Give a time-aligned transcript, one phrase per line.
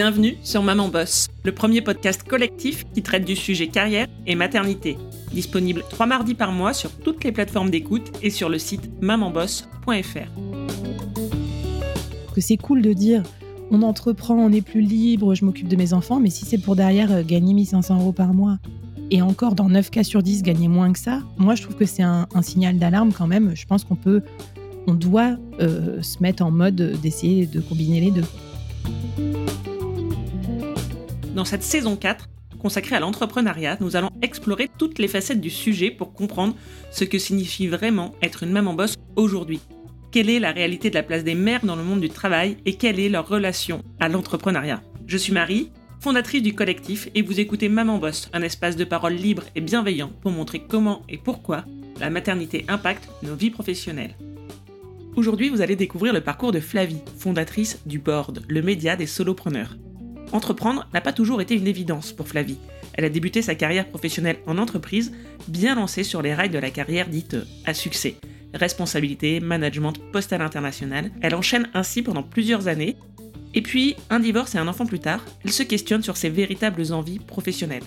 [0.00, 4.96] Bienvenue sur Maman Boss, le premier podcast collectif qui traite du sujet carrière et maternité.
[5.32, 10.30] Disponible trois mardis par mois sur toutes les plateformes d'écoute et sur le site mamanboss.fr.
[12.32, 13.24] Que c'est cool de dire
[13.72, 16.76] on entreprend, on est plus libre, je m'occupe de mes enfants, mais si c'est pour
[16.76, 18.58] derrière euh, gagner 1500 euros par mois
[19.10, 21.86] et encore dans 9 cas sur 10 gagner moins que ça, moi je trouve que
[21.86, 23.56] c'est un, signal d'alarme quand même.
[23.56, 24.22] Je pense qu'on peut,
[24.86, 29.47] on doit euh, se mettre en mode d'essayer de combiner les deux.
[31.38, 32.28] Dans cette saison 4,
[32.58, 36.56] consacrée à l'entrepreneuriat, nous allons explorer toutes les facettes du sujet pour comprendre
[36.90, 39.60] ce que signifie vraiment être une maman boss aujourd'hui.
[40.10, 42.74] Quelle est la réalité de la place des mères dans le monde du travail et
[42.74, 44.82] quelle est leur relation à l'entrepreneuriat?
[45.06, 45.70] Je suis Marie,
[46.00, 50.10] fondatrice du collectif, et vous écoutez Maman Boss, un espace de parole libre et bienveillant
[50.20, 51.64] pour montrer comment et pourquoi
[52.00, 54.16] la maternité impacte nos vies professionnelles.
[55.14, 59.76] Aujourd'hui, vous allez découvrir le parcours de Flavie, fondatrice du Board, le média des solopreneurs.
[60.32, 62.58] Entreprendre n'a pas toujours été une évidence pour Flavie.
[62.94, 65.12] Elle a débuté sa carrière professionnelle en entreprise,
[65.46, 68.16] bien lancée sur les rails de la carrière dite à succès.
[68.54, 71.10] Responsabilité, management, postal international.
[71.20, 72.96] Elle enchaîne ainsi pendant plusieurs années.
[73.54, 76.92] Et puis, un divorce et un enfant plus tard, elle se questionne sur ses véritables
[76.92, 77.84] envies professionnelles.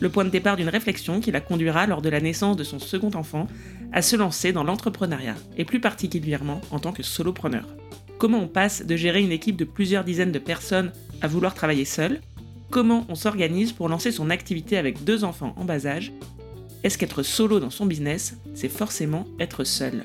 [0.00, 2.78] Le point de départ d'une réflexion qui la conduira lors de la naissance de son
[2.78, 3.48] second enfant
[3.92, 7.66] à se lancer dans l'entrepreneuriat, et plus particulièrement en tant que solopreneur.
[8.18, 11.84] Comment on passe de gérer une équipe de plusieurs dizaines de personnes à vouloir travailler
[11.84, 12.20] seul
[12.70, 16.12] Comment on s'organise pour lancer son activité avec deux enfants en bas âge?
[16.84, 20.04] Est-ce qu'être solo dans son business, c'est forcément être seul?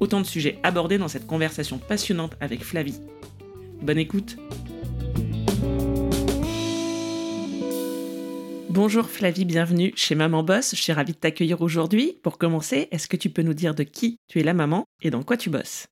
[0.00, 3.00] Autant de sujets abordés dans cette conversation passionnante avec Flavie.
[3.80, 4.36] Bonne écoute
[8.68, 10.74] Bonjour Flavie, bienvenue chez Maman Boss.
[10.74, 12.18] Je suis ravie de t'accueillir aujourd'hui.
[12.22, 15.10] Pour commencer, est-ce que tu peux nous dire de qui tu es la maman et
[15.10, 15.86] dans quoi tu bosses?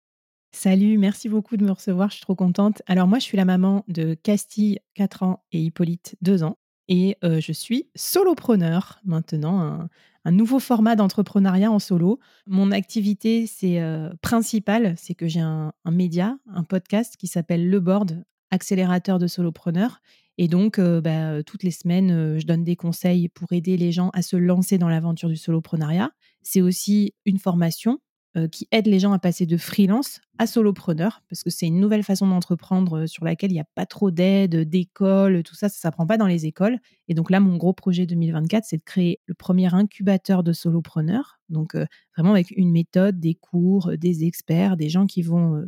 [0.55, 2.83] Salut, merci beaucoup de me recevoir, je suis trop contente.
[2.87, 6.59] Alors moi, je suis la maman de Castille, 4 ans, et Hippolyte, 2 ans.
[6.89, 9.89] Et euh, je suis solopreneur maintenant,
[10.25, 12.21] un, nouveau format d'entrepreneuriat en solo.
[12.47, 17.81] Mon activité c'est euh, principale, c'est que j'ai un, média, un podcast qui s'appelle Le
[17.81, 20.01] Board, accélérateur de solopreneurs.
[20.37, 24.11] Et donc, euh, bah, toutes les semaines, je donne des conseils pour aider les gens
[24.11, 26.13] à se lancer dans l'aventure du soloprenariat.
[26.43, 28.01] C'est aussi une formation
[28.35, 31.79] euh, qui aide les gens à passer de freelance à solopreneur, parce que c'est une
[31.79, 35.69] nouvelle façon d'entreprendre euh, sur laquelle il n'y a pas trop d'aide, d'école, tout ça,
[35.69, 36.79] ça ne s'apprend pas dans les écoles.
[37.09, 41.41] Et donc là, mon gros projet 2024, c'est de créer le premier incubateur de solopreneurs,
[41.51, 41.85] donc euh,
[42.17, 45.63] vraiment avec une méthode, des cours, des experts, des gens qui vont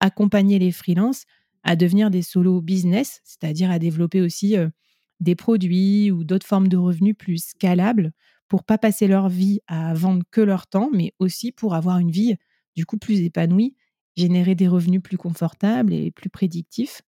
[0.00, 1.24] accompagner les freelances
[1.62, 4.56] à devenir des solo business, c'est-à-dire à développer aussi
[5.20, 8.12] des produits ou d'autres formes de revenus plus scalables
[8.48, 12.10] pour pas passer leur vie à vendre que leur temps, mais aussi pour avoir une
[12.10, 12.36] vie
[12.76, 13.74] du coup plus épanouie,
[14.16, 17.02] générer des revenus plus confortables et plus prédictifs.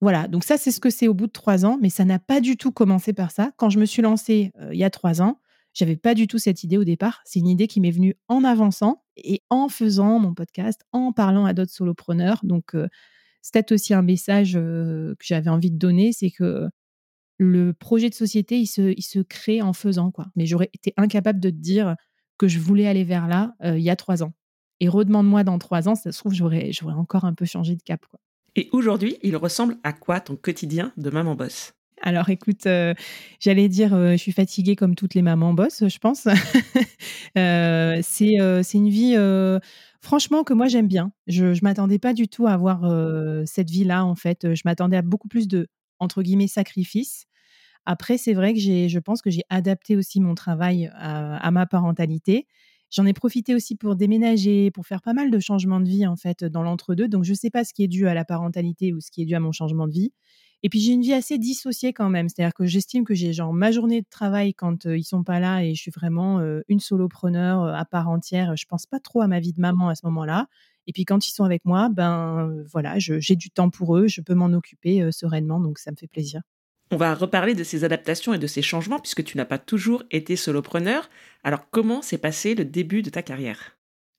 [0.00, 2.18] Voilà, donc ça c'est ce que c'est au bout de trois ans, mais ça n'a
[2.18, 3.52] pas du tout commencé par ça.
[3.56, 5.40] Quand je me suis lancée euh, il y a trois ans,
[5.72, 7.20] j'avais pas du tout cette idée au départ.
[7.24, 11.46] C'est une idée qui m'est venue en avançant et en faisant mon podcast, en parlant
[11.46, 12.40] à d'autres solopreneurs.
[12.42, 12.88] Donc euh,
[13.42, 16.68] c'est peut-être aussi un message euh, que j'avais envie de donner, c'est que
[17.38, 20.10] le projet de société, il se, il se crée en faisant.
[20.10, 20.26] quoi.
[20.36, 21.96] Mais j'aurais été incapable de te dire
[22.38, 24.32] que je voulais aller vers là euh, il y a trois ans.
[24.80, 27.82] Et redemande-moi dans trois ans, ça se trouve, j'aurais, j'aurais encore un peu changé de
[27.82, 28.04] cap.
[28.10, 28.20] Quoi.
[28.56, 32.92] Et aujourd'hui, il ressemble à quoi ton quotidien de maman boss alors écoute, euh,
[33.40, 36.28] j'allais dire, euh, je suis fatiguée comme toutes les mamans boss, je pense.
[37.36, 39.16] c'est, c'est une vie,
[40.02, 41.12] franchement, que moi j'aime bien.
[41.28, 42.82] Je ne m'attendais pas du tout à avoir
[43.46, 44.54] cette vie-là, en fait.
[44.54, 45.68] Je m'attendais à beaucoup plus de
[45.98, 47.26] entre guillemets sacrifice.
[47.86, 51.66] Après, c'est vrai que j'ai, je pense que j'ai adapté aussi mon travail à, ma
[51.66, 52.46] parentalité.
[52.90, 56.16] J'en ai profité aussi pour déménager, pour faire pas mal de changements de vie en
[56.16, 57.08] fait dans l'entre-deux.
[57.08, 59.22] Donc je ne sais pas ce qui est dû à la parentalité ou ce qui
[59.22, 60.12] est dû à mon changement de vie.
[60.62, 63.52] Et puis j'ai une vie assez dissociée quand même, c'est-à-dire que j'estime que j'ai genre
[63.52, 67.66] ma journée de travail quand ils sont pas là et je suis vraiment une solopreneur
[67.66, 68.56] à part entière.
[68.56, 70.46] Je pense pas trop à ma vie de maman à ce moment-là.
[70.86, 74.20] Et puis quand ils sont avec moi, ben voilà, j'ai du temps pour eux, je
[74.20, 76.42] peux m'en occuper sereinement, donc ça me fait plaisir.
[76.90, 80.04] On va reparler de ces adaptations et de ces changements puisque tu n'as pas toujours
[80.10, 81.08] été solopreneur.
[81.42, 83.76] Alors comment s'est passé le début de ta carrière?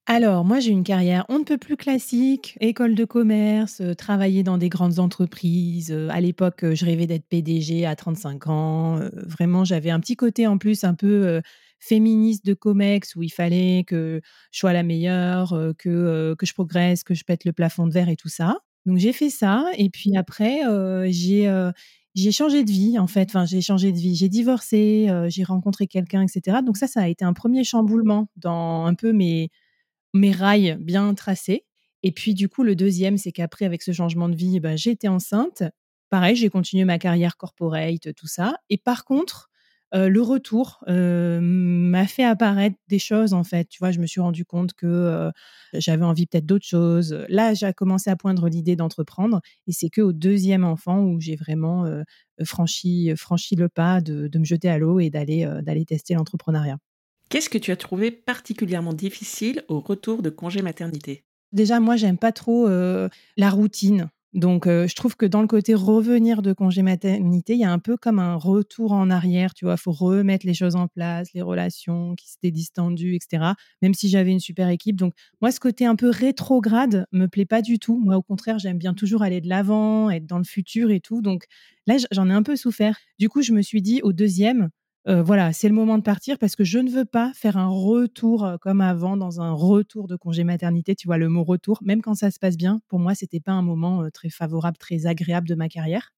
[0.07, 4.59] Alors, moi, j'ai une carrière on ne peut plus classique, école de commerce, travailler dans
[4.59, 5.91] des grandes entreprises.
[6.11, 8.99] à l'époque, je rêvais d'être PDG à 35 ans.
[9.15, 11.41] vraiment, j'avais un petit côté en plus un peu
[11.85, 14.21] féministe de Comex où il fallait que
[14.51, 17.87] je sois la meilleure, euh, que, euh, que je progresse, que je pète le plafond
[17.87, 18.57] de verre et tout ça.
[18.85, 21.51] Donc j'ai fait ça et puis après euh, j'ai
[22.13, 23.29] j'ai changé de vie en fait.
[23.29, 26.57] Enfin j'ai changé de vie, j'ai divorcé, j'ai rencontré quelqu'un, etc.
[26.65, 29.49] Donc ça ça a été un premier chamboulement dans un peu mes
[30.13, 31.65] mes rails bien tracés.
[32.03, 35.07] Et puis du coup le deuxième c'est qu'après avec ce changement de vie, ben, j'étais
[35.07, 35.63] enceinte
[36.09, 38.55] pareil, j'ai continué ma carrière corporate, tout ça.
[38.69, 39.49] Et par contre,
[39.95, 43.65] euh, le retour euh, m'a fait apparaître des choses en fait.
[43.69, 45.31] Tu vois, je me suis rendu compte que euh,
[45.73, 47.25] j'avais envie peut-être d'autres choses.
[47.29, 51.35] Là, j'ai commencé à poindre l'idée d'entreprendre, et c'est que au deuxième enfant où j'ai
[51.35, 51.85] vraiment
[52.43, 56.77] franchi, franchi le pas de, de me jeter à l'eau et d'aller d'aller tester l'entrepreneuriat.
[57.29, 61.23] Qu'est-ce que tu as trouvé particulièrement difficile au retour de congé maternité?
[61.51, 64.09] Déjà, moi, j'aime pas trop la routine.
[64.35, 67.79] Donc, je trouve que dans le côté revenir de congé maternité, il y a un
[67.79, 69.75] peu comme un retour en arrière, tu vois.
[69.75, 73.53] Il faut remettre les choses en place, les relations qui s'étaient distendues, etc.
[73.81, 74.97] Même si j'avais une super équipe.
[74.97, 77.97] Donc, moi, ce côté un peu rétrograde me plaît pas du tout.
[77.97, 81.21] Moi, au contraire, j'aime bien toujours aller de l'avant, être dans le futur et tout.
[81.21, 81.45] Donc,
[81.87, 82.97] là, j'en ai un peu souffert.
[83.19, 84.69] Du coup, je me suis dit, au deuxième,
[85.07, 87.67] euh, voilà, c'est le moment de partir parce que je ne veux pas faire un
[87.67, 90.95] retour euh, comme avant dans un retour de congé maternité.
[90.95, 93.51] Tu vois, le mot retour, même quand ça se passe bien, pour moi, c'était pas
[93.51, 96.11] un moment euh, très favorable, très agréable de ma carrière.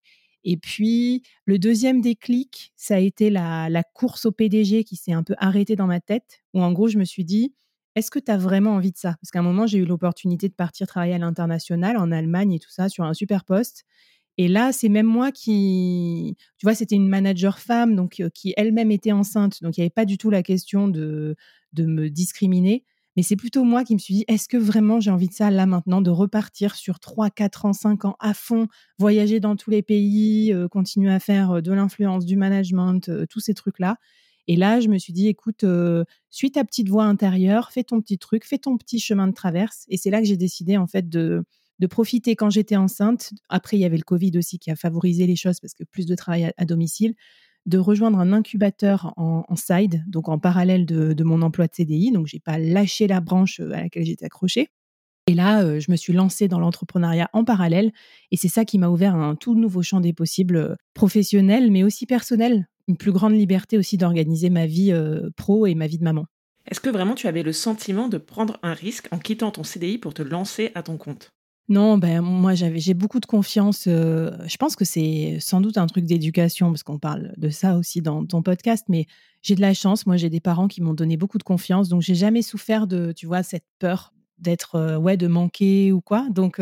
[0.46, 5.12] Et puis, le deuxième déclic, ça a été la, la course au PDG qui s'est
[5.12, 7.54] un peu arrêtée dans ma tête, où en gros, je me suis dit,
[7.96, 9.16] est-ce que tu as vraiment envie de ça?
[9.22, 12.60] Parce qu'à un moment, j'ai eu l'opportunité de partir travailler à l'international, en Allemagne et
[12.60, 13.84] tout ça, sur un super poste.
[14.38, 18.92] Et là, c'est même moi qui, tu vois, c'était une manager femme, donc qui elle-même
[18.92, 21.36] était enceinte, donc il n'y avait pas du tout la question de,
[21.74, 22.84] de me discriminer.
[23.16, 25.50] Mais c'est plutôt moi qui me suis dit, est-ce que vraiment j'ai envie de ça
[25.50, 28.68] là maintenant, de repartir sur 3, 4 ans, 5 ans à fond,
[29.00, 33.98] voyager dans tous les pays, continuer à faire de l'influence, du management, tous ces trucs-là?
[34.48, 35.66] Et là, je me suis dit, écoute,
[36.30, 39.86] suis ta petite voix intérieure, fais ton petit truc, fais ton petit chemin de traverse.
[39.90, 41.44] Et c'est là que j'ai décidé en fait de,
[41.80, 43.34] de profiter quand j'étais enceinte.
[43.50, 46.06] Après, il y avait le Covid aussi qui a favorisé les choses parce que plus
[46.06, 47.14] de travail à, domicile
[47.66, 52.12] de rejoindre un incubateur en, side, donc en parallèle de, mon emploi de CDI.
[52.12, 54.70] Donc, j'ai pas lâché la branche euh, à laquelle j'étais accrochée.
[55.30, 57.92] Et là, euh, je me suis lancée dans l'entrepreneuriat en parallèle.
[58.32, 61.84] Et c'est ça qui m'a ouvert un tout nouveau champ des possibles euh, professionnels, mais
[61.84, 62.70] aussi personnels.
[62.88, 64.94] Une plus grande liberté aussi d'organiser ma vie
[65.36, 66.26] pro et ma vie de maman.
[66.70, 69.98] Est-ce que vraiment tu avais le sentiment de prendre un risque en quittant ton CDI
[69.98, 71.34] pour te lancer à ton compte?
[71.70, 73.84] Non, ben moi j'avais j'ai beaucoup de confiance.
[73.86, 78.02] je pense que c'est sans doute un truc d'éducation parce qu'on parle de ça aussi
[78.02, 79.06] dans ton podcast, mais
[79.42, 80.06] j'ai de la chance.
[80.06, 83.12] Moi, j'ai des parents qui m'ont donné beaucoup de confiance, donc j'ai jamais souffert de,
[83.12, 86.28] tu vois, cette peur d'être ouais de manquer ou quoi.
[86.30, 86.60] Donc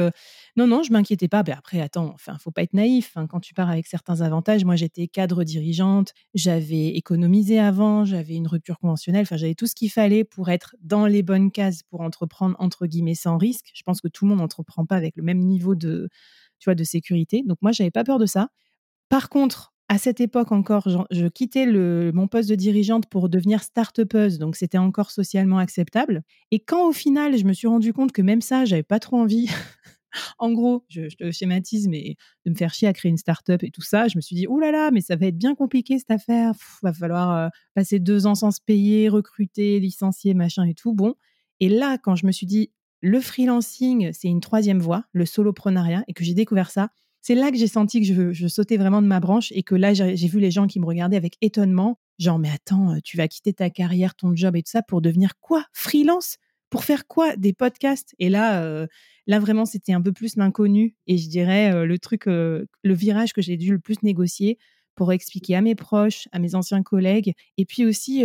[0.55, 1.43] non non, je m'inquiétais pas.
[1.43, 3.11] Ben après attends, enfin faut pas être naïf.
[3.15, 3.27] Hein.
[3.27, 8.47] Quand tu pars avec certains avantages, moi j'étais cadre dirigeante, j'avais économisé avant, j'avais une
[8.47, 12.01] rupture conventionnelle, enfin j'avais tout ce qu'il fallait pour être dans les bonnes cases pour
[12.01, 13.71] entreprendre entre guillemets sans risque.
[13.73, 16.09] Je pense que tout le monde n'entreprend pas avec le même niveau de
[16.59, 17.43] tu vois de sécurité.
[17.45, 18.49] Donc moi j'avais pas peur de ça.
[19.09, 21.67] Par contre, à cette époque encore, je, quittais
[22.11, 26.23] mon poste de dirigeante pour devenir start-upeuse, donc c'était encore socialement acceptable.
[26.51, 29.17] Et quand au final, je me suis rendu compte que même ça, j'avais pas trop
[29.17, 29.47] envie.
[30.39, 32.15] en gros, je, te schématise, mais
[32.45, 34.47] de me faire chier à créer une start-up et tout ça, je me suis dit,
[34.47, 36.53] oh là là, mais ça va être bien compliqué cette affaire.
[36.81, 40.93] Il va falloir euh, passer deux ans sans se payer, recruter, licencier, machin et tout.
[40.93, 41.13] Bon.
[41.59, 42.71] Et là, quand je me suis dit,
[43.01, 46.89] le freelancing, c'est une troisième voie, le soloprenariat, et que j'ai découvert ça,
[47.25, 49.95] c'est là que j'ai senti que je, sautais vraiment de ma branche et que là,
[49.95, 51.97] j'ai vu les gens qui me regardaient avec étonnement.
[52.19, 55.01] Genre, mais attends, euh, tu vas quitter ta carrière, ton job et tout ça pour
[55.01, 55.65] devenir quoi?
[55.73, 56.37] Freelance?
[56.69, 57.35] Pour faire quoi?
[57.35, 58.13] Des podcasts?
[58.19, 58.85] Et là, euh,
[59.25, 60.93] là vraiment, c'était un peu plus l'inconnu.
[61.07, 64.59] Et je dirais euh, le truc, le virage que j'ai dû le plus négocier,
[64.93, 68.23] pour expliquer à mes proches, à mes anciens collègues, et puis aussi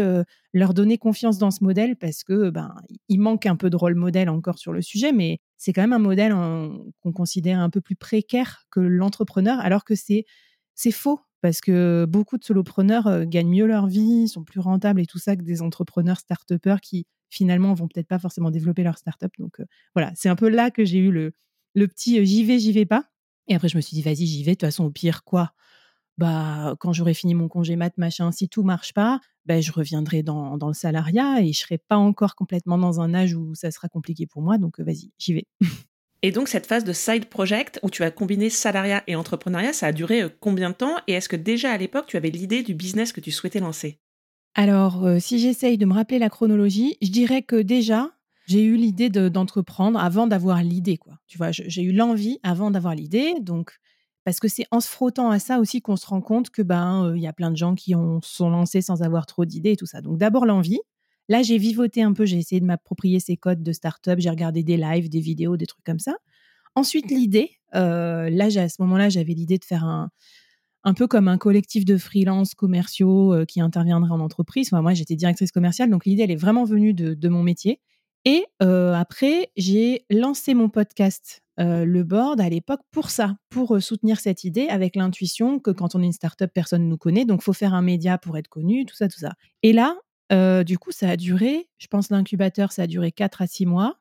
[0.52, 2.76] leur donner confiance dans ce modèle parce que ben
[3.08, 5.92] il manque un peu de rôle modèle encore sur le sujet, mais c'est quand même
[5.92, 10.24] un modèle qu'on considère un peu plus précaire que l'entrepreneur, alors que c'est
[10.90, 15.18] faux parce que beaucoup de solopreneurs gagnent mieux leur vie, sont plus rentables et tout
[15.18, 19.32] ça que des entrepreneurs start-upers qui finalement vont peut-être pas forcément développer leur start-up.
[19.38, 19.60] Donc
[19.94, 21.32] voilà, c'est un peu là que j'ai eu le,
[21.74, 23.10] le petit j'y vais, j'y vais pas.
[23.46, 24.52] Et après, je me suis dit, vas-y, j'y vais.
[24.52, 25.52] De toute façon, au pire, quoi?
[26.20, 30.22] Bah, quand j'aurai fini mon congé mat, machin, si tout marche pas, ben, je reviendrai
[30.22, 33.70] dans, dans, le salariat et je serai pas encore complètement dans un âge où ça
[33.70, 34.58] sera compliqué pour moi.
[34.58, 35.46] Donc, vas-y, j'y vais.
[36.22, 39.86] Et donc, cette phase de side project où tu as combiné salariat et entrepreneuriat, ça
[39.86, 40.96] a duré combien de temps?
[41.06, 43.98] Et est-ce que déjà à l'époque, tu avais l'idée du business que tu souhaitais lancer?
[44.54, 48.10] Alors, si j'essaye de me rappeler la chronologie, je dirais que déjà,
[48.46, 50.98] j'ai eu l'idée d'entreprendre avant d'avoir l'idée.
[50.98, 51.14] quoi.
[51.26, 53.36] Tu vois, j'ai eu l'envie avant d'avoir l'idée.
[53.40, 53.78] Donc,
[54.24, 57.12] parce que c'est en se frottant à ça aussi qu'on se rend compte que ben
[57.16, 59.76] il y a plein de gens qui ont sont lancés sans avoir trop d'idées et
[59.76, 60.00] tout ça.
[60.00, 60.80] Donc d'abord l'envie.
[61.28, 64.64] Là, j'ai vivoté un peu, j'ai essayé de m'approprier ces codes de start-up, j'ai regardé
[64.64, 66.16] des lives, des vidéos, des trucs comme ça.
[66.74, 70.10] Ensuite, l'idée, là, à ce moment-là, j'avais l'idée de faire un,
[70.82, 74.72] un peu comme un collectif de freelance commerciaux qui interviendraient en entreprise.
[74.72, 77.80] moi, j'étais directrice commerciale, donc l'idée, elle est vraiment venue de, de mon métier.
[78.24, 84.44] Et après, j'ai lancé mon podcast le board à l'époque pour ça, pour soutenir cette
[84.44, 87.52] idée avec l'intuition que quand on est une startup, personne ne nous connaît, donc faut
[87.52, 89.34] faire un média pour être connu, tout ça, tout ça.
[89.62, 89.96] Et là,
[90.64, 93.98] du coup, ça a duré, je pense l'incubateur, ça a duré 4 à 6 mois.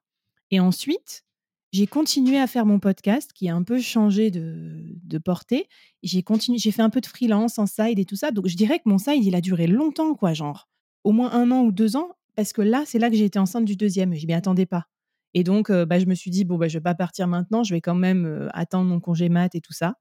[0.51, 1.23] Et ensuite,
[1.71, 5.67] j'ai continué à faire mon podcast qui a un peu changé de, portée.
[6.01, 8.31] J'ai continué, j'ai fait un peu de freelance en side et tout ça.
[8.31, 10.67] Donc je dirais que mon side, il a duré longtemps, quoi, genre
[11.03, 13.39] au moins un an ou deux ans, parce que là, c'est là que j'ai été
[13.39, 14.15] enceinte du deuxième.
[14.15, 14.87] Je m'y attendais pas.
[15.33, 17.73] Et donc, bah, je me suis dit, bon, bah, je vais pas partir maintenant, je
[17.73, 19.95] vais quand même attendre mon congé mat et tout ça.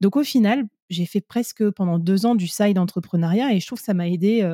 [0.00, 3.78] Donc, au final, j'ai fait presque pendant deux ans du side entrepreneuriat et je trouve
[3.78, 4.44] que ça m'a aidé.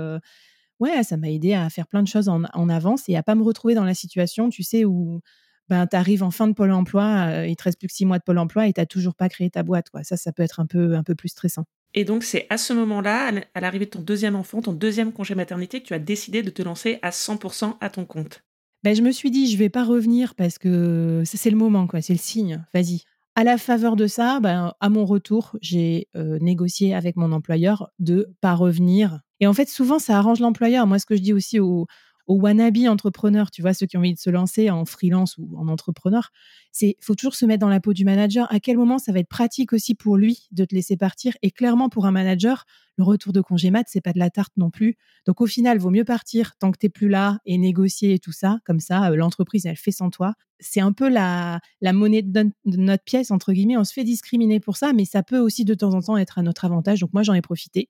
[0.81, 3.43] ouais, ça m'a aidé à faire plein de choses en, avance et à pas me
[3.43, 5.21] retrouver dans la situation, tu sais, où
[5.69, 8.19] ben, tu arrives en fin de Pôle emploi, il te reste plus que six mois
[8.19, 9.87] de Pôle emploi et tu n'as toujours pas créé ta boîte.
[10.03, 11.65] Ça, ça peut être un peu, un peu plus stressant.
[11.95, 15.35] Et donc, c'est à ce moment-là, à l'arrivée de ton deuxième enfant, ton deuxième congé
[15.35, 18.45] maternité, que tu as décidé de te lancer à 100% à ton compte?
[18.85, 22.01] Ben, je me suis dit, je vais pas revenir parce que c'est le moment, quoi.
[22.01, 22.65] c'est le signe.
[22.73, 23.03] Vas-y.
[23.35, 27.91] À la faveur de ça, ben, à mon retour, j'ai euh, négocié avec mon employeur
[27.99, 29.21] de pas revenir.
[29.41, 30.87] Et en fait, souvent, ça arrange l'employeur.
[30.87, 31.87] Moi, ce que je dis aussi aux,
[32.29, 35.57] aux wannabe entrepreneurs, tu vois, ceux qui ont envie de se lancer en freelance ou
[35.57, 36.31] en entrepreneur,
[36.71, 38.47] c'est faut toujours se mettre dans la peau du manager.
[38.53, 41.35] À quel moment ça va être pratique aussi pour lui de te laisser partir?
[41.43, 42.67] Et clairement, pour un manager,
[42.99, 44.99] le retour de congé mat, c'est pas de la tarte non plus.
[45.27, 48.33] Donc au final, vaut mieux partir tant que t'es plus là et négocier et tout
[48.33, 48.59] ça.
[48.67, 50.35] Comme ça, euh, l'entreprise, elle fait sans toi.
[50.61, 53.79] C'est un peu la, la monnaie de, notre pièce, entre guillemets.
[53.79, 56.39] On se fait discriminer pour ça, mais ça peut aussi de temps en temps être
[56.39, 57.01] à notre avantage.
[57.01, 57.89] Donc moi, j'en ai profité.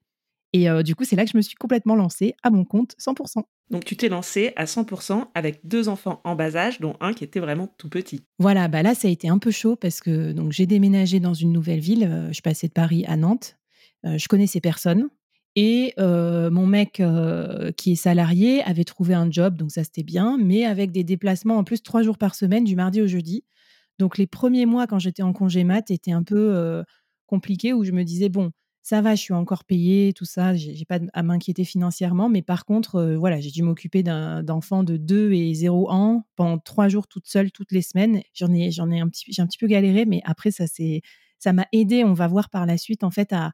[0.53, 2.95] Et euh, du coup, c'est là que je me suis complètement lancée à mon compte
[2.99, 3.43] 100%.
[3.69, 7.23] Donc tu t'es lancée à 100% avec deux enfants en bas âge, dont un qui
[7.23, 8.23] était vraiment tout petit.
[8.39, 11.35] Voilà, bah là ça a été un peu chaud parce que donc j'ai déménagé dans
[11.35, 12.03] une nouvelle ville.
[12.03, 13.57] Euh, je passais de Paris à Nantes.
[14.05, 15.09] Euh, je connaissais personne.
[15.55, 17.01] Et mon mec
[17.75, 21.57] qui est salarié avait trouvé un job, donc ça c'était bien, mais avec des déplacements
[21.57, 23.43] en plus trois jours par semaine, du mardi au jeudi.
[23.97, 26.81] Donc les premiers mois quand j'étais en congé mat étaient un peu
[27.25, 28.51] compliqués où je me disais bon,
[28.81, 32.65] ça va, je suis encore payée, tout ça, j'ai pas à m'inquiéter financièrement, mais par
[32.65, 37.07] contre, euh, voilà, j'ai dû m'occuper d'enfants de 2 et 0 ans pendant trois jours
[37.07, 38.21] toute seule, toutes les semaines.
[38.33, 41.01] J'en ai, j'en ai un petit, j'ai un petit peu galéré, mais après, ça c'est,
[41.39, 42.03] ça m'a aidé.
[42.03, 43.51] On va voir par la suite, en fait, à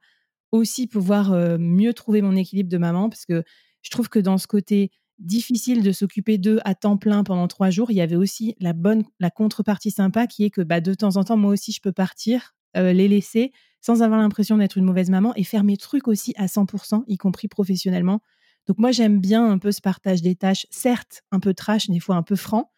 [0.52, 3.44] aussi pouvoir euh, mieux trouver mon équilibre de maman, parce que
[3.82, 7.70] je trouve que dans ce côté difficile de s'occuper d'eux à temps plein pendant trois
[7.70, 10.94] jours, il y avait aussi la bonne, la contrepartie sympa qui est que bah, de
[10.94, 13.52] temps en temps, moi aussi, je peux partir, euh, les laisser
[13.86, 17.18] sans avoir l'impression d'être une mauvaise maman et faire mes trucs aussi à 100%, y
[17.18, 18.20] compris professionnellement.
[18.66, 22.00] Donc moi, j'aime bien un peu ce partage des tâches, certes un peu trash, des
[22.00, 22.72] fois un peu franc,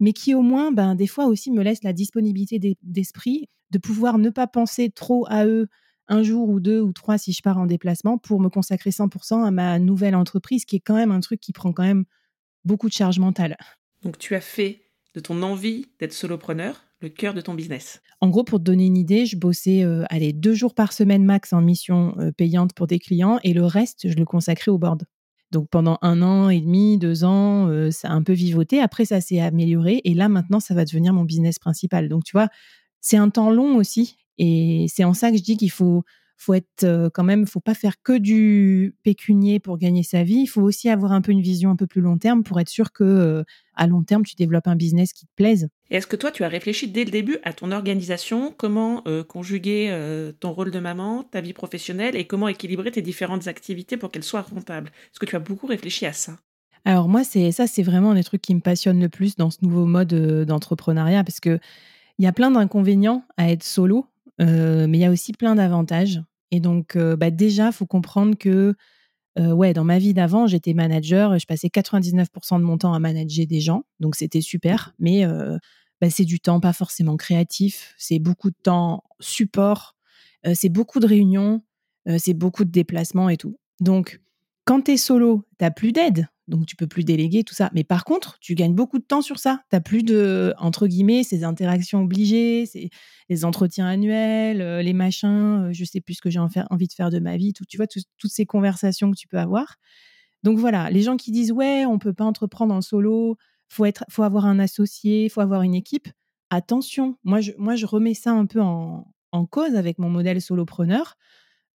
[0.00, 4.16] mais qui au moins, ben, des fois aussi me laisse la disponibilité d'esprit de pouvoir
[4.16, 5.68] ne pas penser trop à eux
[6.08, 9.44] un jour ou deux ou trois si je pars en déplacement pour me consacrer 100%
[9.44, 12.06] à ma nouvelle entreprise, qui est quand même un truc qui prend quand même
[12.64, 13.58] beaucoup de charge mentale.
[14.02, 14.80] Donc tu as fait
[15.14, 18.86] de ton envie d'être solopreneur le cœur de ton business En gros, pour te donner
[18.86, 22.72] une idée, je bossais euh, allez, deux jours par semaine max en mission euh, payante
[22.72, 25.04] pour des clients et le reste, je le consacrais au board.
[25.50, 28.80] Donc pendant un an et demi, deux ans, euh, ça a un peu vivoté.
[28.80, 32.08] Après, ça s'est amélioré et là, maintenant, ça va devenir mon business principal.
[32.08, 32.48] Donc tu vois,
[33.00, 36.02] c'est un temps long aussi et c'est en ça que je dis qu'il faut
[36.44, 40.40] faut être quand même, faut pas faire que du pécunier pour gagner sa vie.
[40.42, 42.68] Il faut aussi avoir un peu une vision un peu plus long terme pour être
[42.68, 45.68] sûr que à long terme tu développes un business qui te plaise.
[45.90, 49.90] Est-ce que toi tu as réfléchi dès le début à ton organisation, comment conjuguer
[50.40, 54.22] ton rôle de maman, ta vie professionnelle et comment équilibrer tes différentes activités pour qu'elles
[54.22, 54.88] soient rentables?
[54.88, 56.38] Est-ce que tu as beaucoup réfléchi à ça?
[56.84, 59.50] Alors moi c'est ça c'est vraiment un des trucs qui me passionne le plus dans
[59.50, 61.58] ce nouveau mode d'entrepreneuriat parce que
[62.18, 64.06] il y a plein d'inconvénients à être solo
[64.38, 66.20] mais il y a aussi plein d'avantages.
[66.54, 68.76] Et donc, bah, déjà, il faut comprendre que
[69.36, 73.44] ouais, dans ma vie d'avant, j'étais manager, je passais 99% de mon temps à manager
[73.48, 75.26] des gens, donc c'était super, mais
[76.00, 79.96] bah, c'est du temps pas forcément créatif, c'est beaucoup de temps support,
[80.54, 81.64] c'est beaucoup de réunions,
[82.18, 83.58] c'est beaucoup de déplacements et tout.
[83.80, 84.20] Donc,
[84.64, 87.70] quand tu es solo, tu plus d'aide, donc tu peux plus déléguer tout ça.
[87.74, 89.62] Mais par contre, tu gagnes beaucoup de temps sur ça.
[89.72, 92.90] Tu plus de, entre guillemets, ces interactions obligées, ces,
[93.28, 96.92] les entretiens annuels, euh, les machins, euh, je sais plus ce que j'ai envie de
[96.92, 99.76] faire de ma vie, tout, tu vois, toutes ces conversations que tu peux avoir.
[100.42, 103.36] Donc voilà, les gens qui disent ouais, on peut pas entreprendre en solo,
[103.68, 106.08] faut être, faut avoir un associé, faut avoir une équipe.
[106.50, 109.04] Attention, moi je, moi je remets ça un peu en
[109.50, 111.16] cause avec mon modèle solopreneur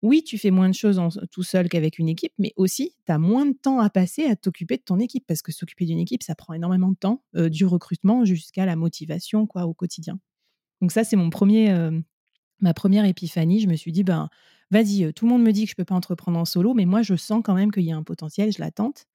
[0.02, 1.02] oui, tu fais moins de choses
[1.32, 4.36] tout seul qu'avec une équipe, mais aussi, tu as moins de temps à passer à
[4.36, 7.50] t'occuper de ton équipe, parce que s'occuper d'une équipe, ça prend énormément de temps, euh,
[7.50, 10.20] du recrutement jusqu'à la motivation quoi, au quotidien.
[10.82, 12.00] Donc ça, c'est mon premier, euh,
[12.62, 13.60] ma première épiphanie.
[13.60, 14.30] Je me suis dit, ben,
[14.72, 16.86] vas-y, euh, tout le monde me dit que je peux pas entreprendre en solo, mais
[16.86, 19.06] moi, je sens quand même qu'il y a un potentiel, je l'attente.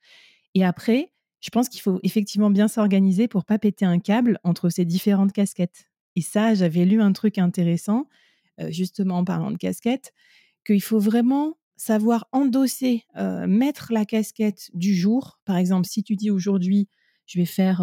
[0.54, 4.68] Et après, je pense qu'il faut effectivement bien s'organiser pour pas péter un câble entre
[4.68, 5.88] ces différentes casquettes.
[6.14, 8.06] Et ça, j'avais lu un truc intéressant,
[8.68, 10.14] justement en parlant de casquette,
[10.64, 13.04] qu'il faut vraiment savoir endosser,
[13.46, 15.38] mettre la casquette du jour.
[15.44, 16.88] Par exemple, si tu dis aujourd'hui,
[17.26, 17.80] je vais faire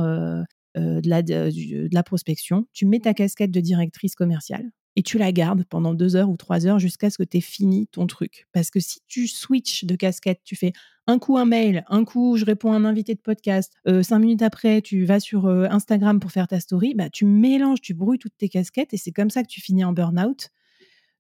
[0.76, 5.32] de, la, de, la prospection, tu mets ta casquette de directrice commerciale et tu la
[5.32, 8.48] gardes pendant deux heures ou trois heures jusqu'à ce que tu aies fini ton truc.
[8.52, 10.74] Parce que si tu switches de casquette, tu fais
[11.08, 14.42] un coup un mail, un coup je réponds à un invité de podcast, cinq minutes
[14.42, 18.38] après tu vas sur Instagram pour faire ta story, bah, tu mélanges, tu brouilles toutes
[18.38, 20.50] tes casquettes et c'est comme ça que tu finis en burn-out.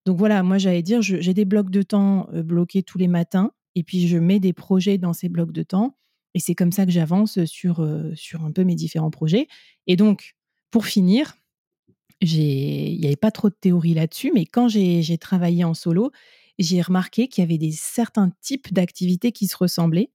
[0.06, 3.84] Donc voilà, moi j'allais dire, j'ai des blocs de temps bloqués tous les matins et
[3.84, 5.96] puis je mets des projets dans ces blocs de temps
[6.34, 9.48] et c'est comme ça que j'avance sur, sur un peu mes différents projets.
[9.88, 10.36] Et donc,
[10.72, 11.36] pour finir,
[12.22, 16.12] il n'y avait pas trop de théorie là-dessus, mais quand j'ai travaillé en solo,
[16.60, 20.12] j'ai remarqué qu'il y avait des certains types d'activités qui se ressemblaient.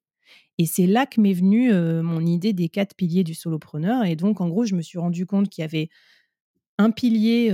[0.59, 4.05] Et c'est là que m'est venue mon idée des quatre piliers du solopreneur.
[4.05, 5.88] Et donc, en gros, je me suis rendu compte qu'il y avait
[6.78, 7.52] un pilier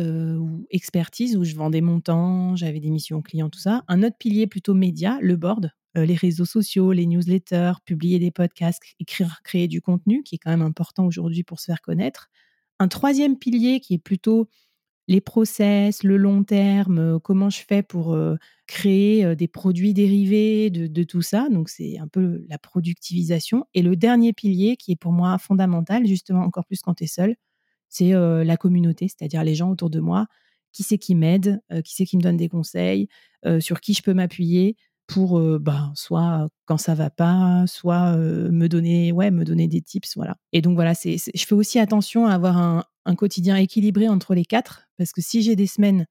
[0.71, 3.85] expertise où je vendais mon temps, j'avais des missions clients, tout ça.
[3.89, 8.83] Un autre pilier plutôt média, le board, les réseaux sociaux, les newsletters, publier des podcasts,
[8.99, 12.31] écrire, créer du contenu, qui est quand même important aujourd'hui pour se faire connaître.
[12.79, 14.49] Un troisième pilier qui est plutôt
[15.09, 18.17] les process, le long terme, comment je fais pour
[18.67, 21.49] créer des produits dérivés de, tout ça.
[21.51, 23.67] Donc, c'est un peu la productivisation.
[23.75, 27.09] Et le dernier pilier qui est pour moi fondamental, justement encore plus quand tu es
[27.09, 27.37] seul,
[27.93, 30.27] c'est la communauté, c'est-à-dire les gens autour de moi.
[30.73, 33.09] Qui c'est qui m'aide, qui c'est qui me donne des conseils,
[33.61, 39.13] sur qui je peux m'appuyer pour bah, soit quand ça va pas, soit me donner
[39.13, 40.37] ouais me donner des tips voilà.
[40.53, 44.35] Et donc voilà, c'est, je fais aussi attention à avoir un, un, quotidien équilibré entre
[44.35, 46.07] les quatre parce que si j'ai des semaines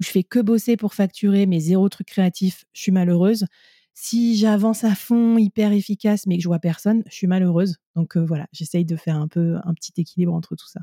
[0.00, 3.46] où je fais que bosser pour facturer mais zéro truc créatif, je suis malheureuse.
[3.94, 7.76] Si j'avance à fond, hyper efficace, mais que je vois personne, je suis malheureuse.
[7.96, 10.80] Donc voilà, j'essaye de faire un peu un petit équilibre entre tout ça.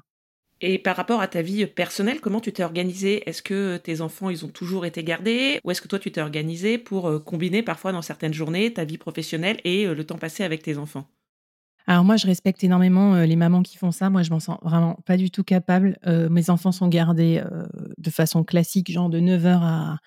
[0.61, 3.27] Et par rapport à ta vie personnelle, comment tu t'es organisée?
[3.29, 5.59] Est-ce que tes enfants, ils ont toujours été gardés?
[5.63, 8.83] Ou est-ce que toi, tu t'es organisée pour euh, combiner parfois dans certaines journées ta
[8.83, 11.07] vie professionnelle et euh, le temps passé avec tes enfants?
[11.87, 14.09] Alors moi, je respecte énormément euh, les mamans qui font ça.
[14.09, 15.97] Moi, je m'en sens vraiment pas du tout capable.
[16.05, 17.41] mes enfants sont gardés
[17.97, 19.97] de façon classique, genre de 9h à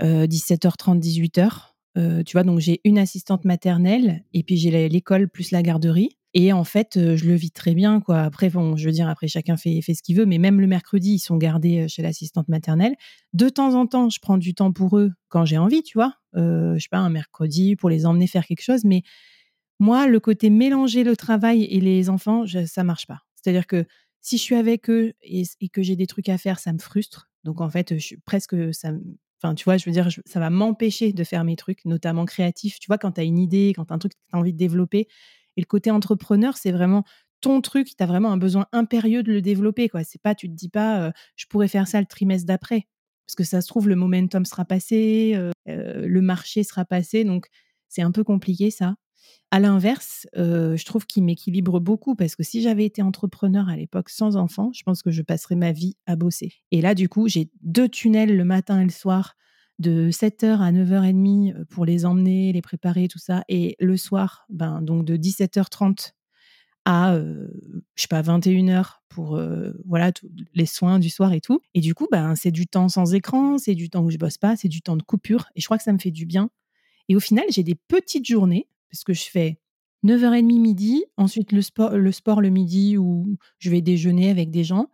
[0.00, 2.24] 17h30, 18h.
[2.24, 6.18] tu vois, donc j'ai une assistante maternelle et puis j'ai l'école plus la garderie.
[6.38, 8.20] Et en fait, je le vis très bien, quoi.
[8.20, 10.66] Après, bon, je veux dire, après, chacun fait, fait ce qu'il veut, mais même le
[10.66, 12.94] mercredi, ils sont gardés chez l'assistante maternelle.
[13.32, 16.12] De temps en temps, je prends du temps pour eux quand j'ai envie, tu vois.
[16.34, 18.84] Euh, je sais pas, un mercredi pour les emmener faire quelque chose.
[18.84, 19.00] Mais
[19.80, 23.20] moi, le côté mélanger le travail et les enfants, je, ça marche pas.
[23.34, 23.86] C'est-à-dire que
[24.20, 27.30] si je suis avec eux et, que j'ai des trucs à faire, ça me frustre.
[27.44, 28.90] Donc, en fait, je suis presque, ça,
[29.42, 32.78] Enfin, tu vois, je veux dire, ça va m'empêcher de faire mes trucs, notamment créatifs.
[32.78, 34.38] Tu vois, quand tu as une idée, quand tu as un truc que tu as
[34.38, 35.08] envie de développer,
[35.56, 37.04] et le côté entrepreneur, c'est vraiment
[37.40, 39.88] ton truc, tu as vraiment un besoin impérieux de le développer.
[39.88, 40.04] quoi.
[40.04, 42.86] C'est pas, tu te dis pas, je pourrais faire ça le trimestre d'après.
[43.26, 47.24] Parce que ça se trouve, le momentum sera passé, le marché sera passé.
[47.24, 47.46] Donc,
[47.88, 48.96] c'est un peu compliqué, ça.
[49.50, 54.08] À l'inverse, je trouve qu'il m'équilibre beaucoup parce que si j'avais été entrepreneur à l'époque
[54.08, 56.52] sans enfant, je pense que je passerais ma vie à bosser.
[56.70, 59.36] Et là, du coup, j'ai deux tunnels le matin et le soir
[59.78, 63.44] de 7h à 9h30 pour les emmener, les préparer, tout ça.
[63.48, 66.12] Et le soir, ben, donc de 17h30
[66.86, 69.40] à, je sais pas, 21h pour
[69.84, 70.12] voilà
[70.54, 71.60] les soins du soir et tout.
[71.74, 74.38] Et du coup, ben, c'est du temps sans écran, c'est du temps où je bosse
[74.38, 75.46] pas, c'est du temps de coupure.
[75.56, 76.48] Et je crois que ça me fait du bien.
[77.08, 79.58] Et au final, j'ai des petites journées parce que je fais
[80.04, 81.60] 9h30 midi, ensuite le
[81.96, 84.88] le sport le midi où je vais déjeuner avec des gens.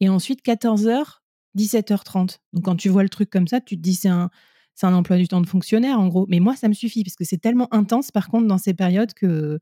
[0.00, 1.20] Et ensuite 14h
[1.56, 2.38] 17h30.
[2.52, 4.30] Donc quand tu vois le truc comme ça, tu te dis c'est un,
[4.74, 6.26] c'est un emploi du temps de fonctionnaire en gros.
[6.28, 9.14] Mais moi, ça me suffit parce que c'est tellement intense par contre dans ces périodes
[9.14, 9.58] que,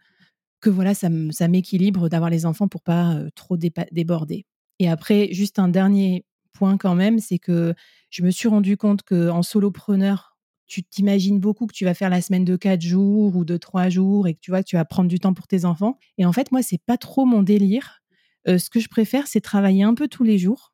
[0.60, 1.08] que voilà, ça,
[1.48, 4.46] m'équilibre d'avoir les enfants pour pas euh, trop déborder.
[4.78, 7.74] Et après, juste un dernier point quand même, c'est que
[8.10, 12.22] je me suis rendu compte qu'en solopreneur, tu t'imagines beaucoup que tu vas faire la
[12.22, 15.08] semaine de 4 jours ou de 3 jours et que tu vois, tu vas prendre
[15.08, 15.98] du temps pour tes enfants.
[16.16, 18.00] Et en fait, moi, c'est pas trop mon délire.
[18.48, 20.71] Euh, ce que je préfère, c'est travailler un peu tous les jours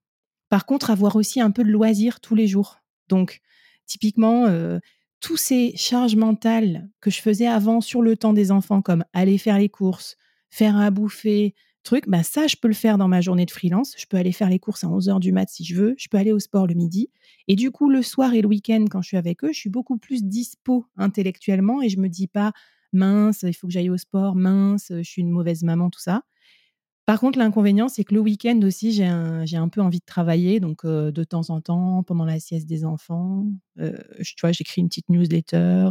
[0.48, 2.78] par contre, avoir aussi un peu de loisir tous les jours.
[3.08, 3.40] Donc,
[3.86, 4.78] typiquement, euh,
[5.20, 9.38] tous ces charges mentales que je faisais avant sur le temps des enfants, comme aller
[9.38, 10.16] faire les courses,
[10.50, 13.94] faire à bouffer, truc, bah ça, je peux le faire dans ma journée de freelance.
[13.98, 15.94] Je peux aller faire les courses à 11h du mat si je veux.
[15.98, 17.10] Je peux aller au sport le midi.
[17.48, 19.70] Et du coup, le soir et le week-end, quand je suis avec eux, je suis
[19.70, 22.52] beaucoup plus dispo intellectuellement et je me dis pas,
[22.92, 26.22] mince, il faut que j'aille au sport, mince, je suis une mauvaise maman, tout ça.
[27.08, 30.60] Par contre, l'inconvénient, c'est que le week-end aussi, j'ai un, peu envie de travailler.
[30.60, 33.46] Donc, de temps en temps, pendant la sieste des enfants,
[33.78, 35.88] tu vois, j'écris une petite newsletter,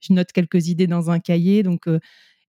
[0.00, 1.64] je note quelques idées dans un cahier.
[1.64, 1.88] Donc,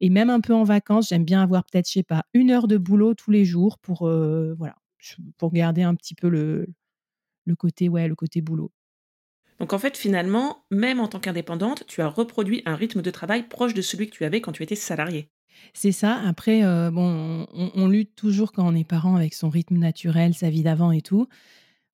[0.01, 2.67] et même un peu en vacances, j'aime bien avoir peut-être, je sais pas, une heure
[2.67, 4.75] de boulot tous les jours pour, voilà,
[5.39, 6.67] pour garder un petit peu le,
[7.45, 8.71] le côté, ouais, le côté boulot.
[9.57, 13.47] Donc en fait, finalement, même en tant qu'indépendante, tu as reproduit un rythme de travail
[13.47, 15.31] proche de celui que tu avais quand tu étais salariée.
[15.73, 16.21] C'est ça.
[16.25, 20.49] Après, euh, bon, on, lutte toujours quand on est parent avec son rythme naturel, sa
[20.49, 21.27] vie d'avant et tout.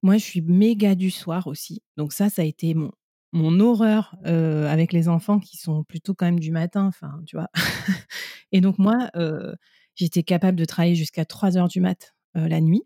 [0.03, 1.81] Moi, je suis méga du soir aussi.
[1.97, 2.91] Donc ça, ça a été mon,
[3.33, 7.35] mon horreur euh, avec les enfants qui sont plutôt quand même du matin, enfin, tu
[7.35, 7.49] vois.
[8.51, 9.53] et donc moi, euh,
[9.95, 12.83] j'étais capable de travailler jusqu'à 3 heures du mat la nuit.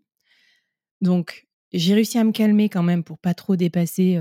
[1.02, 4.18] Donc j'ai réussi à me calmer quand même pour pas trop dépasser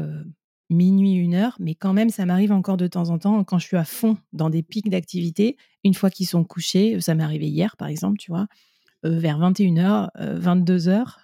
[0.71, 3.67] minuit, une heure, mais quand même, ça m'arrive encore de temps en temps quand je
[3.67, 5.57] suis à fond dans des pics d'activité.
[5.84, 8.47] Une fois qu'ils sont couchés, ça m'est arrivé hier par exemple, tu vois,
[9.05, 11.15] euh, vers 21h, 22h,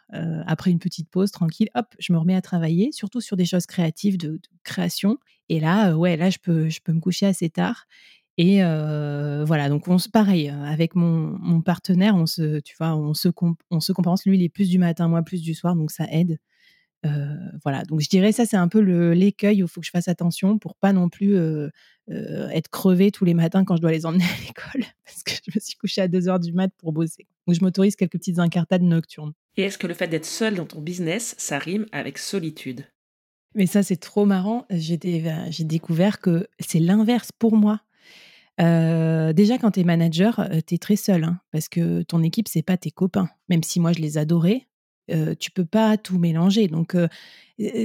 [0.47, 3.65] après une petite pause tranquille, hop, je me remets à travailler, surtout sur des choses
[3.67, 5.17] créatives, de, création.
[5.49, 7.85] Et là, euh, ouais, là, je peux, je peux me coucher assez tard.
[8.37, 12.95] Et euh, voilà, donc on se pareil avec mon, mon, partenaire, on se, tu vois,
[12.95, 13.29] on se,
[13.71, 14.25] on se compense.
[14.25, 16.37] Lui, il est plus du matin, moi plus du soir, donc ça aide.
[17.07, 19.91] Euh, voilà, donc je dirais ça, c'est un peu l'écueil où il faut que je
[19.91, 21.69] fasse attention pour pas non plus euh,
[22.09, 25.31] euh, être crevée tous les matins quand je dois les emmener à l'école, parce que
[25.31, 27.27] je me suis couchée à 2 heures du mat pour bosser.
[27.47, 29.33] Donc je m'autorise quelques petites incartades nocturnes.
[29.55, 32.85] Et est-ce que le fait d'être seule dans ton business, ça rime avec solitude?
[33.55, 34.67] Mais ça, c'est trop marrant.
[34.69, 37.81] J'ai découvert que c'est l'inverse pour moi.
[38.59, 42.61] déjà, quand tu es manager, tu es très seul, hein, parce que ton équipe, c'est
[42.61, 43.29] pas tes copains.
[43.49, 44.67] Même si moi, je les adorais,
[45.11, 46.67] euh, tu peux pas tout mélanger.
[46.67, 47.07] Donc, euh,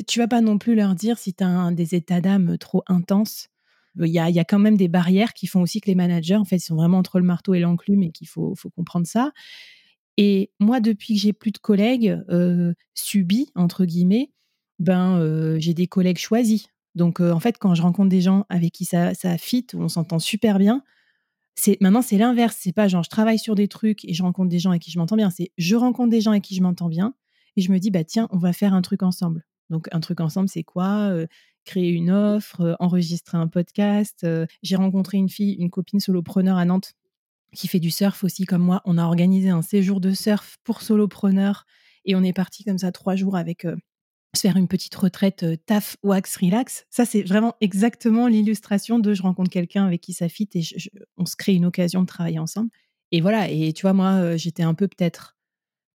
[0.07, 3.49] tu vas pas non plus leur dire si tu as des états d'âme trop intenses.
[4.01, 6.37] Il y a, y a, quand même des barrières qui font aussi que les managers,
[6.37, 9.33] en fait, sont vraiment entre le marteau et l'enclume et qu'il faut, faut comprendre ça.
[10.17, 14.31] Et moi, depuis que j'ai plus de collègues euh, subis, entre guillemets,
[14.79, 16.67] ben, j'ai des collègues choisis.
[16.95, 19.89] Donc, en fait, quand je rencontre des gens avec qui ça, ça fit, où on
[19.89, 20.83] s'entend super bien,
[21.55, 22.57] c'est maintenant c'est l'inverse.
[22.61, 24.91] C'est pas genre je travaille sur des trucs et je rencontre des gens avec qui
[24.91, 25.31] je m'entends bien.
[25.31, 27.15] C'est je rencontre des gens avec qui je m'entends bien
[27.57, 29.45] et je me dis bah tiens on va faire un truc ensemble.
[29.71, 31.27] Donc un truc ensemble c'est quoi euh,
[31.65, 34.25] Créer une offre, euh, enregistrer un podcast.
[34.25, 34.47] Euh.
[34.63, 36.95] J'ai rencontré une fille, une copine solopreneur à Nantes
[37.55, 38.83] qui fait du surf aussi comme moi.
[38.85, 41.67] On a organisé un séjour de surf pour solopreneurs
[42.05, 43.67] et on est parti comme ça trois jours avec
[44.35, 46.87] se faire une petite retraite taf, wax, relax.
[46.91, 50.63] Ça, c'est vraiment exactement l'illustration de je rencontre quelqu'un avec qui ça fit et
[51.19, 52.71] on se crée une occasion de travailler ensemble.
[53.11, 55.37] Et voilà, et tu vois, moi, j'étais un peu peut-être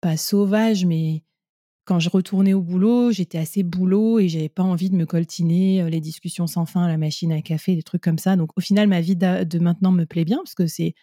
[0.01, 1.23] pas sauvage, mais
[1.85, 5.89] quand je retournais au boulot, j'étais assez boulot et j'avais pas envie de me coltiner
[5.89, 8.35] les discussions sans fin à la machine à café, des trucs comme ça.
[8.35, 10.93] Donc au final, ma vie de maintenant me plaît bien parce que c'est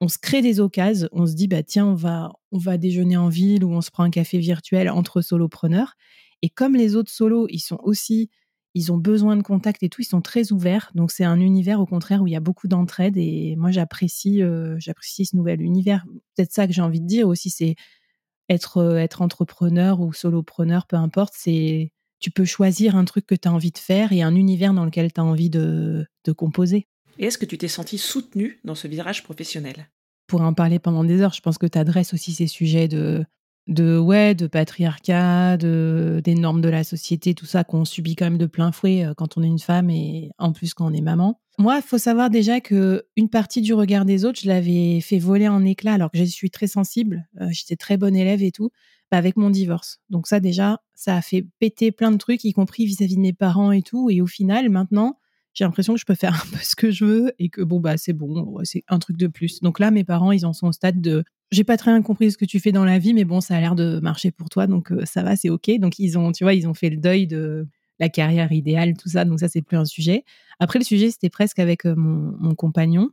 [0.00, 3.16] on se crée des occasions, on se dit bah tiens, on va on va déjeuner
[3.16, 5.96] en ville ou on se prend un café virtuel entre solopreneurs
[6.42, 8.28] et comme les autres solos, ils sont aussi,
[8.74, 10.90] ils ont besoin de contact et tout, ils sont très ouverts.
[10.94, 14.42] Donc c'est un univers au contraire où il y a beaucoup d'entraide et moi j'apprécie,
[14.42, 16.04] euh, j'apprécie ce nouvel univers.
[16.36, 17.76] Peut-être ça que j'ai envie de dire aussi, c'est
[18.48, 23.34] être euh, être entrepreneur ou solopreneur, peu importe, c'est tu peux choisir un truc que
[23.34, 26.32] tu as envie de faire et un univers dans lequel tu as envie de, de
[26.32, 26.86] composer.
[27.18, 29.88] Et est-ce que tu t'es senti soutenue dans ce virage professionnel?
[30.28, 33.24] Pour en parler pendant des heures, je pense que tu adresses aussi ces sujets de
[33.68, 38.24] de ouais de patriarcat de des normes de la société tout ça qu'on subit quand
[38.24, 40.92] même de plein fouet euh, quand on est une femme et en plus quand on
[40.92, 41.40] est maman.
[41.58, 45.18] Moi il faut savoir déjà que une partie du regard des autres je l'avais fait
[45.18, 48.50] voler en éclats alors que je suis très sensible euh, j'étais très bonne élève et
[48.50, 48.70] tout
[49.12, 50.00] bah, avec mon divorce.
[50.10, 53.32] Donc ça déjà ça a fait péter plein de trucs y compris vis-à-vis de mes
[53.32, 54.10] parents et tout.
[54.10, 55.18] Et au final maintenant
[55.54, 57.78] j'ai l'impression que je peux faire un peu ce que je veux et que bon
[57.78, 59.60] bah c'est bon c'est un truc de plus.
[59.60, 61.22] Donc là mes parents ils en sont au stade de
[61.52, 63.54] j'ai pas très bien compris ce que tu fais dans la vie, mais bon, ça
[63.54, 65.70] a l'air de marcher pour toi, donc euh, ça va, c'est ok.
[65.78, 67.68] Donc ils ont, tu vois, ils ont fait le deuil de
[68.00, 70.24] la carrière idéale, tout ça, donc ça c'est plus un sujet.
[70.58, 73.10] Après le sujet, c'était presque avec euh, mon, compagnon.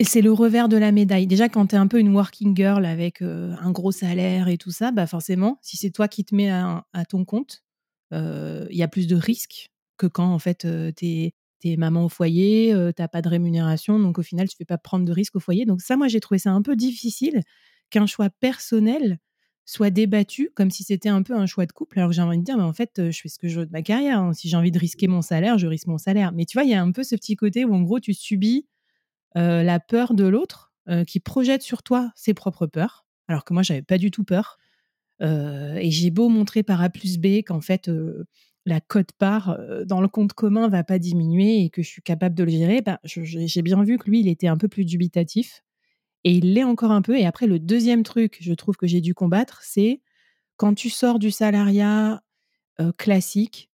[0.00, 1.26] C'est le revers de la médaille.
[1.26, 4.56] Déjà, quand tu es un peu une working girl avec euh, un gros salaire et
[4.56, 7.62] tout ça, bah forcément, si c'est toi qui te mets à, ton compte,
[8.12, 12.08] il y a plus de risques que quand en fait tu es t'es maman au
[12.08, 15.36] foyer, tu t'as pas de rémunération, donc au final, tu fais pas prendre de risques
[15.36, 15.64] au foyer.
[15.64, 17.42] Donc ça, moi, j'ai trouvé ça un peu difficile
[17.90, 19.18] qu'un choix personnel
[19.64, 22.00] soit débattu comme si c'était un peu un choix de couple.
[22.00, 23.66] Alors que j'ai envie de dire, mais en fait, je fais ce que je veux
[23.66, 24.18] de ma carrière.
[24.18, 24.32] Hein.
[24.32, 26.32] Si j'ai envie de risquer mon salaire, je risque mon salaire.
[26.32, 28.12] Mais tu vois, il y a un peu ce petit côté où en gros, tu
[28.12, 28.66] subis
[29.34, 30.72] la peur de l'autre
[31.06, 33.06] qui projette sur toi ses propres peurs.
[33.28, 34.58] Alors que moi, j'avais pas du tout peur.
[35.20, 37.88] et j'ai beau montrer par A plus B qu'en fait,
[38.64, 42.44] la cote-part dans le compte commun va pas diminuer et que je suis capable de
[42.44, 45.62] le gérer, bah, j'ai bien vu que lui, il était un peu plus dubitatif.
[46.24, 47.18] Et il l'est encore un peu.
[47.18, 50.00] Et après, le deuxième truc, je trouve que j'ai dû combattre, c'est
[50.56, 52.22] quand tu sors du salariat
[52.96, 53.70] classique,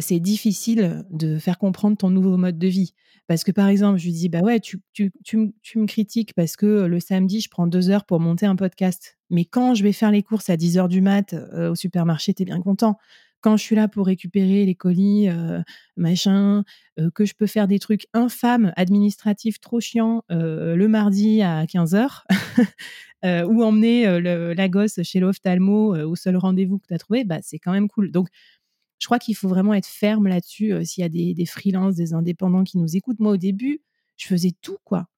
[0.00, 2.94] c'est difficile de faire comprendre ton nouveau mode de vie.
[3.26, 6.32] Parce que par exemple, je lui dis, bah ouais, tu, tu, tu, tu, me critiques
[6.34, 9.18] parce que le samedi, je prends deux heures pour monter un podcast.
[9.30, 12.42] Mais quand je vais faire les courses à 10 heures du mat au supermarché, tu
[12.42, 12.98] es bien content.
[13.40, 15.28] Quand je suis là pour récupérer les colis,
[15.96, 16.64] machin,
[17.14, 22.26] que je peux faire des trucs infâmes, administratifs, trop chiants, le mardi à 15 heures,
[23.22, 27.58] ou emmener la gosse chez l'ophtalmo au seul rendez-vous que tu as trouvé, bah, c'est
[27.58, 28.10] quand même cool.
[28.10, 28.28] Donc,
[28.98, 30.72] je crois qu'il faut vraiment être ferme là-dessus.
[30.84, 33.80] S'il y a des, des freelances, des indépendants qui nous écoutent, moi au début,
[34.16, 35.08] je faisais tout quoi.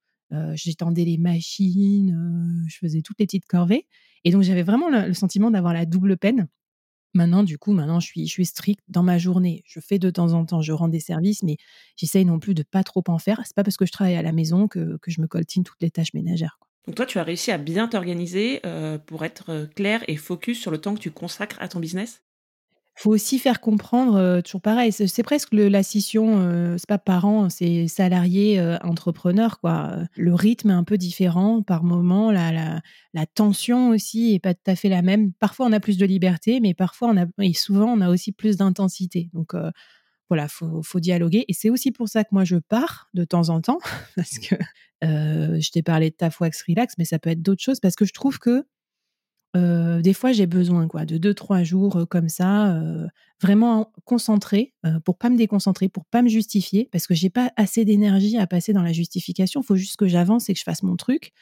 [0.54, 3.86] J'étendais les machines, je faisais toutes les petites corvées,
[4.24, 6.48] et donc j'avais vraiment le, sentiment d'avoir la double peine.
[7.14, 9.62] Maintenant, du coup, maintenant, je suis, je stricte dans ma journée.
[9.66, 11.56] Je fais de temps en temps, je rends des services, mais
[11.96, 13.40] j'essaye non plus de pas trop en faire.
[13.44, 15.90] C'est pas parce que je travaille à la maison que, je me coltine toutes les
[15.90, 16.58] tâches ménagères.
[16.86, 18.62] Donc toi, tu as réussi à bien t'organiser
[19.06, 22.22] pour être clair et focus sur le temps que tu consacres à ton business?
[22.98, 28.60] Faut aussi faire comprendre, toujours pareil, c'est presque la scission, c'est pas parent, c'est salarié,
[28.82, 29.98] entrepreneur, quoi.
[30.16, 34.74] Le rythme est un peu différent par moment, la tension aussi est pas tout à
[34.74, 35.32] fait la même.
[35.34, 38.32] Parfois, on a plus de liberté, mais parfois on a et souvent, on a aussi
[38.32, 39.30] plus d'intensité.
[39.32, 39.54] Donc
[40.28, 43.48] voilà, faut faut dialoguer et c'est aussi pour ça que moi je pars de temps
[43.48, 43.78] en temps
[44.16, 44.56] parce que,
[45.02, 48.12] je t'ai parlé de Tafwax Relax, mais ça peut être d'autres choses parce que je
[48.12, 48.64] trouve que
[49.54, 52.80] des fois, j'ai besoin quoi, de 2-3 jours comme ça,
[53.40, 57.84] vraiment concentré, pour pas me déconcentrer, pour pas me justifier, parce que j'ai pas assez
[57.84, 59.60] d'énergie à passer dans la justification.
[59.62, 61.32] Il faut juste que j'avance et que je fasse mon truc.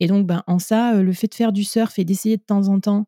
[0.00, 2.68] Et donc, ben, en ça, le fait de faire du surf et d'essayer de temps
[2.68, 3.06] en temps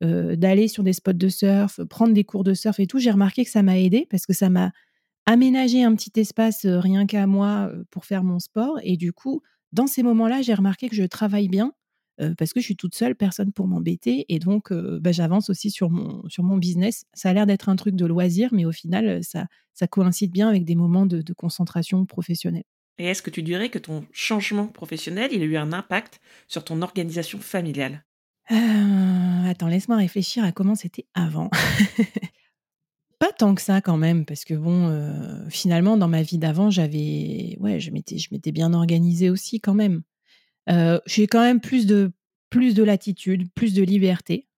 [0.00, 3.44] d'aller sur des spots de surf, prendre des cours de surf et tout, j'ai remarqué
[3.44, 4.72] que ça m'a aidé parce que ça m'a
[5.24, 8.78] aménagé un petit espace rien qu'à moi pour faire mon sport.
[8.82, 9.40] Et du coup,
[9.72, 11.72] dans ces moments-là, j'ai remarqué que je travaille bien
[12.38, 14.24] parce que je suis toute seule, personne pour m'embêter.
[14.28, 17.04] Et donc, bah, j'avance aussi sur mon, sur mon business.
[17.12, 20.48] Ça a l'air d'être un truc de loisir, mais au final, ça, ça coïncide bien
[20.48, 22.64] avec des moments de, concentration professionnelle.
[22.98, 26.64] Et est-ce que tu dirais que ton changement professionnel, il a eu un impact sur
[26.64, 28.04] ton organisation familiale?
[28.48, 31.50] Attends, laisse-moi réfléchir à comment c'était avant.
[33.18, 37.56] Pas tant que ça quand même, parce que bon, finalement, dans ma vie d'avant, j'avais,
[37.58, 40.02] ouais, je m'étais, je m'étais bien organisée aussi quand même
[40.68, 42.12] j'ai quand même plus de,
[42.50, 44.48] plus de latitude, plus de liberté.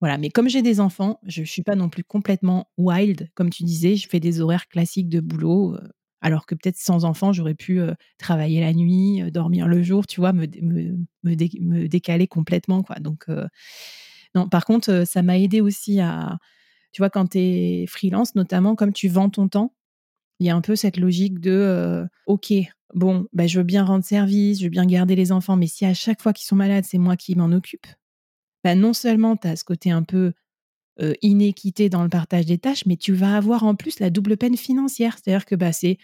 [0.00, 3.50] Voilà, mais comme j'ai des enfants, je ne suis pas non plus complètement wild, comme
[3.50, 5.76] tu disais, je fais des horaires classiques de boulot,
[6.22, 7.80] alors que peut-être sans enfants, j'aurais pu
[8.18, 10.46] travailler la nuit, dormir le jour, tu vois, me,
[11.22, 12.96] me, décaler complètement, quoi.
[12.96, 13.26] Donc,
[14.34, 16.38] non, par contre, ça m'a aidé aussi à,
[16.92, 19.74] tu vois, quand tu es freelance, notamment, comme tu vends ton temps,
[20.40, 22.52] il y a un peu cette logique de, OK,
[22.94, 25.84] bon, bah, je veux bien rendre service, je veux bien garder les enfants, mais si
[25.84, 27.86] à chaque fois qu'ils sont malades, c'est moi qui m'en occupe,
[28.64, 30.32] bah, non seulement tu as ce côté un peu
[31.22, 34.58] inéquité dans le partage des tâches, mais tu vas avoir en plus la double peine
[34.58, 35.16] financière.
[35.16, 35.96] C'est-à-dire que bah, c'est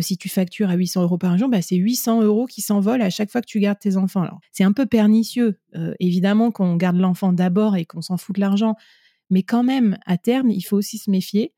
[0.00, 3.10] si tu factures à 800 euros par jour, bah, c'est 800 euros qui s'envolent à
[3.10, 4.22] chaque fois que tu gardes tes enfants.
[4.22, 5.58] Alors, c'est un peu pernicieux.
[5.98, 8.76] évidemment qu'on garde l'enfant d'abord et qu'on s'en fout de l'argent,
[9.30, 11.52] mais quand même, à terme, il faut aussi se méfier.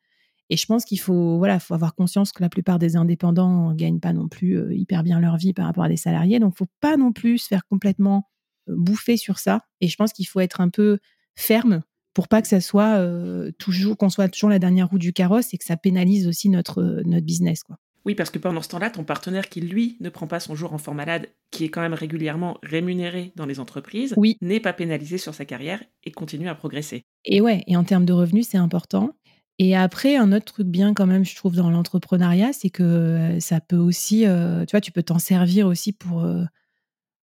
[0.50, 4.00] Et je pense qu'il faut, voilà, faut avoir conscience que la plupart des indépendants gagnent
[4.00, 6.38] pas non plus euh, hyper bien leur vie par rapport à des salariés.
[6.38, 8.28] Donc, faut pas non plus se faire complètement
[8.68, 9.62] euh, bouffer sur ça.
[9.80, 10.98] Et je pense qu'il faut être un peu
[11.36, 11.82] ferme
[12.14, 15.52] pour pas que ça soit euh, toujours, qu'on soit toujours la dernière roue du carrosse
[15.52, 17.76] et que ça pénalise aussi notre, notre business, quoi.
[18.08, 20.72] Oui, parce que pendant ce temps-là, ton partenaire qui, lui, ne prend pas son jour
[20.72, 24.38] en fort malade, qui est quand même régulièrement rémunéré dans les entreprises, oui.
[24.40, 27.02] n'est pas pénalisé sur sa carrière et continue à progresser.
[27.26, 29.10] Et ouais, et en termes de revenus, c'est important.
[29.58, 33.60] Et après, un autre truc bien quand même, je trouve, dans l'entrepreneuriat, c'est que ça
[33.60, 36.24] peut aussi, tu vois, tu peux t'en servir aussi pour...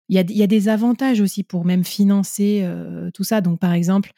[0.10, 2.68] Il y, a, y, a, des avantages aussi pour même financer
[3.14, 3.42] tout ça.
[3.42, 4.12] Donc, par exemple,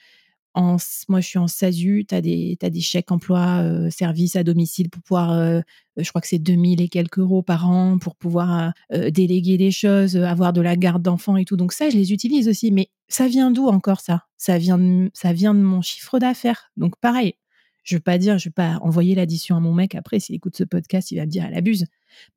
[0.56, 4.90] en, moi, je suis en SASU, tu as, as, des chèques emploi service à domicile
[4.90, 5.64] pour pouvoir,
[5.98, 10.18] je crois que c'est 2000 et quelques euros par an pour pouvoir déléguer des choses,
[10.18, 11.58] avoir de la garde d'enfants et tout.
[11.58, 12.72] Donc ça, je les utilise aussi.
[12.72, 14.26] Mais ça vient d'où encore ça?
[14.38, 16.72] Ça vient, ça vient de mon chiffre d'affaires.
[16.78, 17.36] Donc pareil,
[17.84, 20.56] je veux pas dire, je vais pas envoyer l'addition à mon mec après, s'il écoute
[20.56, 21.86] ce podcast, il va me dire, elle abuse.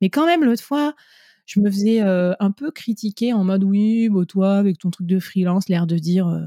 [0.01, 0.93] Mais quand même, l'autre fois,
[1.45, 5.07] je me faisais euh, un peu critiquer en mode, oui, bah, toi, avec ton truc
[5.07, 6.45] de freelance, l'air de dire, euh,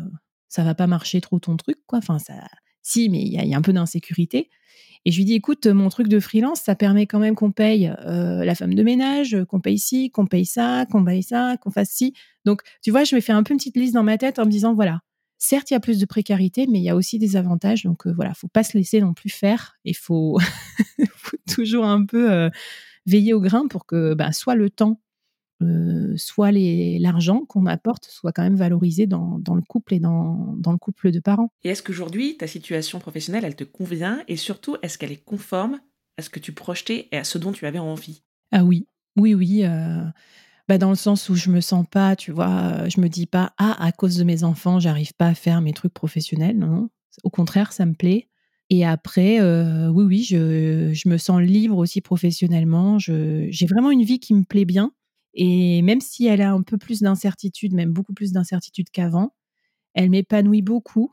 [0.49, 1.99] ça va pas marcher trop ton truc, quoi.
[1.99, 2.35] Enfin, ça,
[2.83, 4.51] si, mais il y, a un peu d'insécurité.
[5.07, 7.91] Et je lui dis, écoute, mon truc de freelance, ça permet quand même qu'on paye
[8.05, 11.71] euh, la femme de ménage, qu'on paye ci, qu'on paye ça, qu'on paye ça, qu'on
[11.71, 12.13] fasse ci.
[12.45, 14.45] Donc, tu vois, je me fais un peu une petite liste dans ma tête en
[14.45, 15.01] me disant, voilà,
[15.43, 17.85] Certes, il y a plus de précarité, mais il y a aussi des avantages.
[17.85, 19.75] Donc voilà, voilà, faut pas se laisser non plus faire.
[19.85, 20.39] Il faut,
[21.17, 22.51] faut toujours un peu
[23.07, 25.01] veiller au grain pour que bah, soit le temps
[26.17, 30.73] soit l'argent qu'on apporte soit quand même valorisé dans, dans le couple et dans, dans,
[30.73, 31.53] le couple de parents.
[31.65, 35.81] Et est-ce qu'aujourd'hui, ta situation professionnelle, elle te convient et surtout, est-ce qu'elle est conforme
[36.17, 38.23] à ce que tu projetais et à ce dont tu avais envie?
[38.53, 39.65] Ah oui, oui, oui.
[40.71, 43.55] Bah dans le sens où je me sens pas, tu vois, je me dis pas,
[43.59, 46.57] ah, à cause de mes enfants, j'arrive pas à faire mes trucs professionnels.
[46.57, 46.91] Non,
[47.25, 48.29] au contraire, ça me plaît.
[48.69, 53.01] Et après, euh, oui, oui, je, je, me sens libre aussi professionnellement.
[53.01, 54.93] J'ai vraiment une vie qui me plaît bien.
[55.35, 59.35] Et même si elle a un peu plus d'incertitude, même beaucoup plus d'incertitude qu'avant,
[59.95, 61.13] elle m'épanouit beaucoup.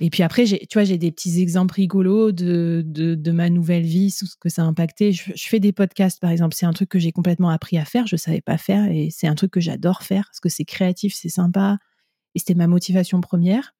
[0.00, 4.10] Et puis après, tu vois, j'ai des petits exemples rigolos de, de, ma nouvelle vie,
[4.10, 5.12] ce que ça a impacté.
[5.12, 6.54] Je, fais des podcasts, par exemple.
[6.54, 8.06] C'est un truc que j'ai complètement appris à faire.
[8.06, 10.64] Je ne savais pas faire et c'est un truc que j'adore faire parce que c'est
[10.64, 11.78] créatif, c'est sympa.
[12.34, 13.72] Et c'était ma motivation première.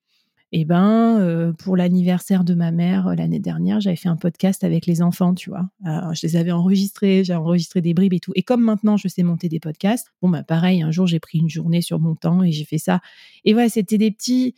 [0.53, 4.63] Et ben, euh, pour l'anniversaire de ma mère euh, l'année dernière, j'avais fait un podcast
[4.63, 5.69] avec les enfants, tu vois.
[5.85, 8.33] je les avais enregistrés, j'ai enregistré des bribes et tout.
[8.37, 11.39] Et comme maintenant je sais monter des podcasts, bon bah pareil, un jour j'ai pris
[11.39, 13.01] une journée sur mon temps et j'ai fait ça.
[13.45, 14.55] Et voilà, c'était des petits,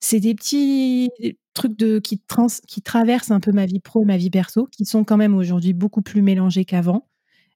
[0.00, 1.10] c'est des petits
[1.54, 4.68] trucs de qui trans, qui traversent un peu ma vie pro, et ma vie perso,
[4.70, 7.08] qui sont quand même aujourd'hui beaucoup plus mélangés qu'avant.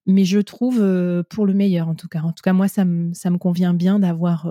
[0.07, 2.23] Mais je trouve euh, pour le meilleur en tout cas.
[2.23, 4.51] En tout cas, moi ça me ça me convient bien d'avoir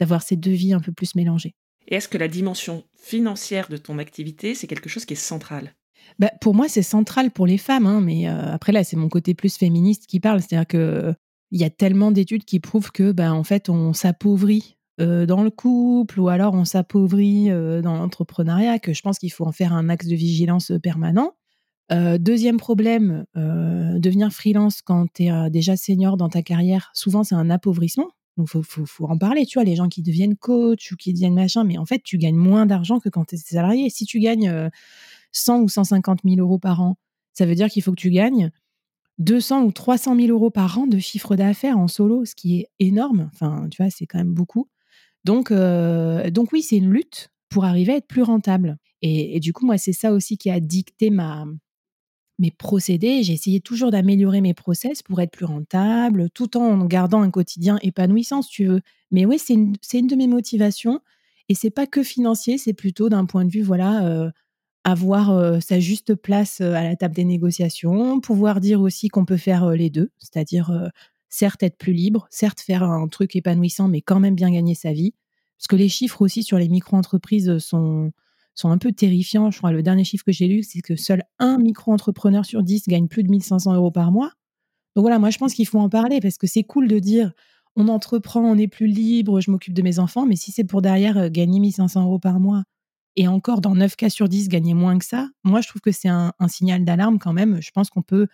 [0.00, 1.54] d'avoir ces deux vies un peu plus mélangées.
[1.88, 5.74] Et est-ce que la dimension financière de ton activité, c'est quelque chose qui est central
[6.18, 9.08] bah, Pour moi, c'est central pour les femmes, hein, mais euh, après là, c'est mon
[9.08, 10.40] côté plus féministe qui parle.
[10.40, 11.14] C'est-à-dire que
[11.50, 15.42] il y a tellement d'études qui prouvent que, ben, en fait, on s'appauvrit euh, dans
[15.42, 19.52] le couple ou alors on s'appauvrit euh, dans l'entrepreneuriat, que je pense qu'il faut en
[19.52, 21.32] faire un axe de vigilance permanent.
[21.90, 27.50] deuxième problème, devenir freelance quand tu es déjà senior dans ta carrière, souvent c'est un
[27.50, 28.08] appauvrissement.
[28.36, 29.46] Donc, il faut, en parler.
[29.46, 32.18] Tu vois, les gens qui deviennent coach ou qui deviennent machin, mais en fait, tu
[32.18, 33.90] gagnes moins d'argent que quand tu es salarié.
[33.90, 34.70] Si tu gagnes
[35.32, 36.98] 100 ou 150 000 euros par an,
[37.32, 38.50] ça veut dire qu'il faut que tu gagnes
[39.18, 42.68] 200 ou 300 000 euros par an de chiffre d'affaires en solo, ce qui est
[42.78, 43.30] énorme.
[43.32, 44.68] Enfin, tu vois, c'est quand même beaucoup.
[45.24, 48.78] Donc, donc oui, c'est une lutte pour arriver à être plus rentable.
[49.02, 51.46] Et, du coup, moi, c'est ça aussi qui a dicté ma,
[52.38, 53.22] mes procédés.
[53.22, 57.78] J'ai essayé toujours d'améliorer mes process pour être plus rentable, tout en gardant un quotidien
[57.82, 58.80] épanouissant, si tu veux.
[59.10, 61.00] Mais oui, c'est une, une, de mes motivations.
[61.48, 64.30] Et c'est pas que financier, c'est plutôt d'un point de vue, voilà, euh,
[64.84, 69.24] avoir euh, sa juste place euh, à la table des négociations, pouvoir dire aussi qu'on
[69.24, 70.90] peut faire les deux, c'est-à-dire
[71.28, 74.92] certes être plus libre, certes faire un truc épanouissant, mais quand même bien gagner sa
[74.92, 75.14] vie.
[75.58, 78.12] Parce que les chiffres aussi sur les micro-entreprises sont,
[78.54, 79.50] sont un peu terrifiants.
[79.50, 82.86] Je crois le dernier chiffre que j'ai lu, c'est que seul un micro-entrepreneur sur dix
[82.88, 84.32] gagne plus de 1500 euros par mois.
[84.94, 87.32] Donc voilà, moi je pense qu'il faut en parler parce que c'est cool de dire
[87.76, 90.82] on entreprend, on est plus libre, je m'occupe de mes enfants, mais si c'est pour
[90.82, 92.64] derrière euh, gagner 1500 euros par mois
[93.14, 95.92] et encore dans 9 cas sur 10 gagner moins que ça, moi je trouve que
[95.92, 97.60] c'est un, signal d'alarme quand même.
[97.62, 98.26] Je pense qu'on peut,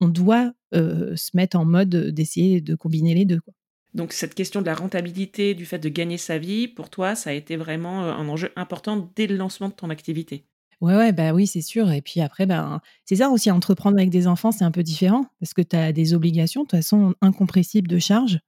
[0.00, 3.40] on doit se mettre en mode d'essayer de combiner les deux.
[3.40, 3.54] Quoi.
[3.96, 7.30] Donc cette question de la rentabilité, du fait de gagner sa vie, pour toi, ça
[7.30, 10.44] a été vraiment un enjeu important dès le lancement de ton activité?
[10.82, 11.90] Ouais, ouais, bah oui, c'est sûr.
[11.90, 15.24] Et puis après, ben, c'est ça aussi, entreprendre avec des enfants, c'est un peu différent
[15.40, 18.38] parce que tu as des obligations, de toute façon, incompressibles de charges.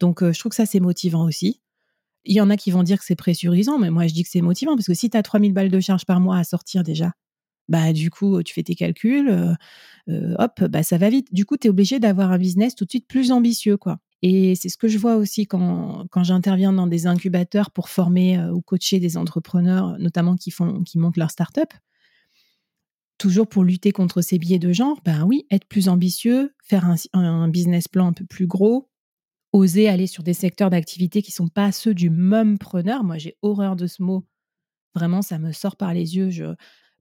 [0.00, 1.60] Donc, euh, je trouve que ça, c'est motivant aussi.
[2.24, 4.28] Il y en a qui vont dire que c'est pressurisant, mais moi, je dis que
[4.28, 6.82] c'est motivant parce que si tu as 3000 balles de charges par mois à sortir
[6.82, 7.12] déjà,
[7.68, 9.56] bah, du coup, tu fais tes calculs,
[10.08, 11.32] euh, hop, bah, ça va vite.
[11.32, 13.98] Du coup, tu es obligé d'avoir un business tout de suite plus ambitieux, quoi.
[14.22, 18.38] Et c'est ce que je vois aussi quand, quand j'interviens dans des incubateurs pour former
[18.38, 21.72] euh, ou coacher des entrepreneurs, notamment qui, font, qui montent leur start-up.
[23.18, 26.96] Toujours pour lutter contre ces biais de genre, ben oui, être plus ambitieux, faire un,
[27.14, 28.90] un business plan un peu plus gros,
[29.52, 33.04] oser aller sur des secteurs d'activité qui sont pas ceux du mumpreneur.
[33.04, 34.26] Moi, j'ai horreur de ce mot.
[34.94, 36.30] Vraiment, ça me sort par les yeux.
[36.30, 36.54] Je...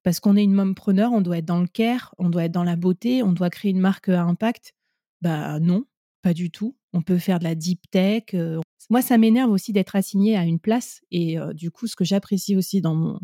[0.05, 2.63] Parce qu'on est une mumpreneur, on doit être dans le care, on doit être dans
[2.63, 4.75] la beauté, on doit créer une marque à impact.
[5.21, 5.85] Bah non,
[6.21, 6.77] pas du tout.
[6.93, 8.25] On peut faire de la deep tech.
[8.35, 11.01] Euh, moi, ça m'énerve aussi d'être assigné à une place.
[11.09, 13.19] Et euh, du coup, ce que j'apprécie aussi dans mon,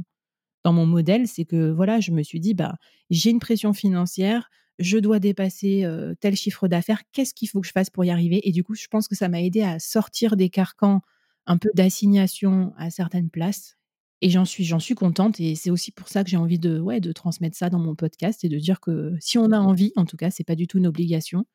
[0.63, 2.75] dans mon modèle, c'est que voilà, je me suis dit, bah,
[3.11, 7.67] j'ai une pression financière, je dois dépasser euh, tel chiffre d'affaires, qu'est-ce qu'il faut que
[7.67, 8.41] je fasse pour y arriver?
[8.49, 11.01] Et du coup, je pense que ça m'a aidé à sortir des carcans
[11.45, 13.77] un peu d'assignation à certaines places.
[14.21, 15.39] Et j'en suis, j'en suis contente.
[15.39, 17.95] Et c'est aussi pour ça que j'ai envie de, ouais, de transmettre ça dans mon
[17.95, 20.67] podcast et de dire que si on a envie, en tout cas, c'est pas du
[20.67, 21.45] tout une obligation,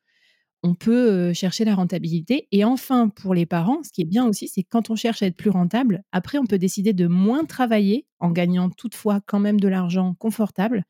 [0.63, 2.47] on peut chercher la rentabilité.
[2.51, 5.27] Et enfin, pour les parents, ce qui est bien aussi, c'est quand on cherche à
[5.27, 9.59] être plus rentable, après, on peut décider de moins travailler en gagnant toutefois quand même
[9.59, 10.83] de l'argent confortable.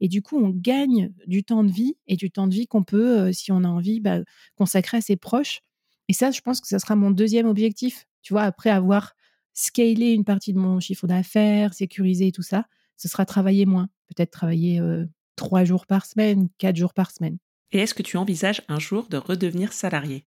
[0.00, 2.84] Et du coup, on gagne du temps de vie et du temps de vie qu'on
[2.84, 4.20] peut, si on a envie, bah,
[4.56, 5.60] consacrer à ses proches.
[6.08, 8.06] Et ça, je pense que ça sera mon deuxième objectif.
[8.22, 9.14] Tu vois, après avoir
[9.58, 13.88] scalé une partie de mon chiffre d'affaires, sécurisé tout ça, ce sera travailler moins.
[14.06, 14.80] Peut-être travailler
[15.36, 17.38] trois jours par semaine, quatre jours par semaine.
[17.72, 20.24] Et est-ce que tu envisages un jour de redevenir salarié?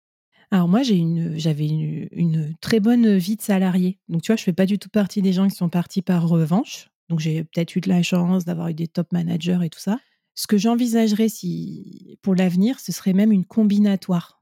[0.51, 3.99] Alors moi, j'ai une, j'avais une, une très bonne vie de salarié.
[4.09, 6.27] Donc tu vois, je fais pas du tout partie des gens qui sont partis par
[6.27, 6.89] revanche.
[7.09, 9.97] Donc j'ai peut-être eu de la chance d'avoir eu des top managers et tout ça.
[10.35, 14.41] Ce que j'envisagerais si, pour l'avenir, ce serait même une combinatoire.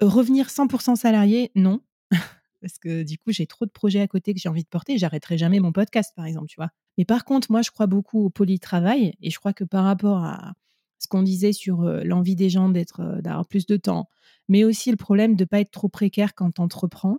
[0.00, 1.80] Revenir 100% salarié, non.
[2.60, 4.98] Parce que du coup, j'ai trop de projets à côté que j'ai envie de porter.
[4.98, 6.70] J'arrêterai jamais mon podcast, par exemple, tu vois.
[6.98, 10.24] Mais par contre, moi, je crois beaucoup au polytravail et je crois que par rapport
[10.24, 10.52] à
[10.98, 14.08] ce qu'on disait sur l'envie des gens d'être, d'avoir plus de temps,
[14.48, 17.18] mais aussi le problème de ne pas être trop précaire quand tu entreprends,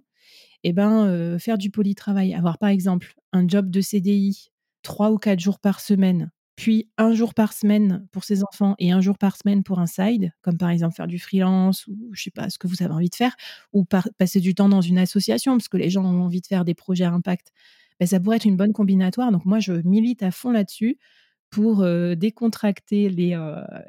[0.64, 4.52] eh ben, faire du polytravail, avoir par exemple un job de CDI
[4.84, 6.32] trois ou quatre jours par semaine,
[6.62, 9.88] puis un jour par semaine pour ses enfants et un jour par semaine pour un
[9.88, 12.94] side, comme par exemple faire du freelance ou je sais pas ce que vous avez
[12.94, 13.36] envie de faire,
[13.74, 13.84] ou
[14.20, 16.76] passer du temps dans une association parce que les gens ont envie de faire des
[16.76, 17.52] projets à impact,
[18.00, 19.32] ben, ça pourrait être une bonne combinatoire.
[19.32, 21.00] Donc moi, je milite à fond là-dessus
[21.50, 21.84] pour
[22.16, 23.36] décontracter les,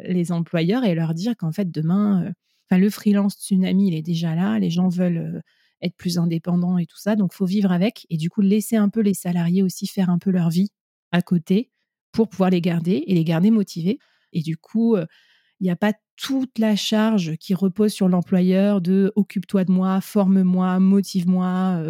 [0.03, 2.33] les employeurs et leur dire qu'en fait, demain,
[2.71, 5.43] enfin le freelance tsunami, il est déjà là, les gens veulent
[5.83, 8.89] être plus indépendants et tout ça, donc faut vivre avec et du coup laisser un
[8.89, 10.71] peu les salariés aussi faire un peu leur vie
[11.11, 11.69] à côté
[12.13, 13.99] pour pouvoir les garder et les garder motivés.
[14.33, 19.13] Et du coup, il n'y a pas toute la charge qui repose sur l'employeur de
[19.17, 21.83] occupe-toi de moi, forme-moi, motive-moi,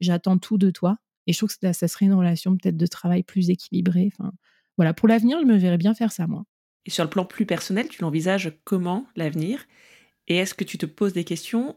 [0.00, 0.96] j'attends tout de toi.
[1.26, 4.10] Et je trouve que ça, serait une relation peut-être de travail plus équilibrée.
[4.12, 4.32] Enfin,
[4.76, 6.44] voilà, pour l'avenir, je me verrais bien faire ça, moi.
[6.84, 9.64] Et sur le plan plus personnel, tu l'envisages comment l'avenir?
[10.28, 11.76] Et est-ce que tu te poses des questions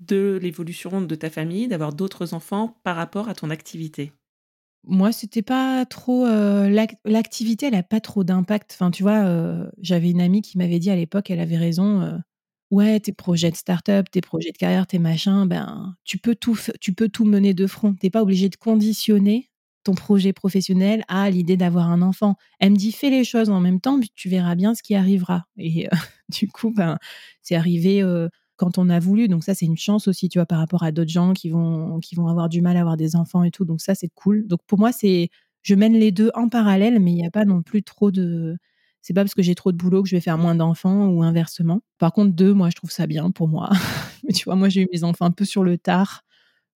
[0.00, 4.12] de l'évolution de ta famille, d'avoir d'autres enfants par rapport à ton activité?
[4.86, 6.26] Moi, c'était pas trop.
[6.26, 6.68] Euh,
[7.04, 8.72] l'activité, elle n'a pas trop d'impact.
[8.74, 12.02] Enfin, tu vois, euh, j'avais une amie qui m'avait dit à l'époque, elle avait raison.
[12.02, 12.18] Euh,
[12.70, 16.58] ouais, tes projets de start-up, tes projets de carrière, tes machins, ben, tu peux tout,
[16.80, 17.94] tu peux tout mener de front.
[17.94, 19.50] T'es pas obligé de conditionner
[19.84, 22.36] ton projet professionnel à l'idée d'avoir un enfant.
[22.58, 24.94] Elle me dit fais les choses en même temps, puis tu verras bien ce qui
[24.94, 25.44] arrivera.
[25.58, 25.88] Et
[26.30, 26.98] du coup, ben,
[27.42, 28.02] c'est arrivé
[28.56, 29.28] quand on a voulu.
[29.28, 32.00] Donc ça, c'est une chance aussi, tu vois, par rapport à d'autres gens qui vont,
[32.00, 33.64] qui vont avoir du mal à avoir des enfants et tout.
[33.64, 34.46] Donc ça, c'est cool.
[34.46, 35.30] Donc pour moi, c'est,
[35.62, 38.56] je mène les deux en parallèle, mais il n'y a pas non plus trop de,
[39.04, 41.22] c'est pas parce que j'ai trop de boulot que je vais faire moins d'enfants ou
[41.22, 41.82] inversement.
[41.98, 43.68] Par contre, deux, moi, je trouve ça bien pour moi.
[44.24, 46.22] mais tu vois, moi, j'ai eu mes enfants un peu sur le tard.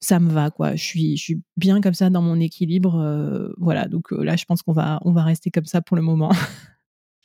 [0.01, 0.77] Ça me va, quoi.
[0.77, 2.97] Je suis, je suis bien comme ça dans mon équilibre.
[2.97, 3.89] Euh, voilà.
[3.89, 6.31] Donc euh, là, je pense qu'on va, on va rester comme ça pour le moment.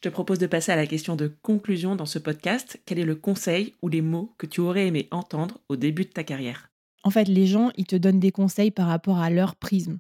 [0.04, 2.78] Je te propose de passer à la question de conclusion dans ce podcast.
[2.86, 6.10] Quel est le conseil ou les mots que tu aurais aimé entendre au début de
[6.10, 6.70] ta carrière?
[7.04, 10.00] En fait, les gens, ils te donnent des conseils par rapport à leur prisme.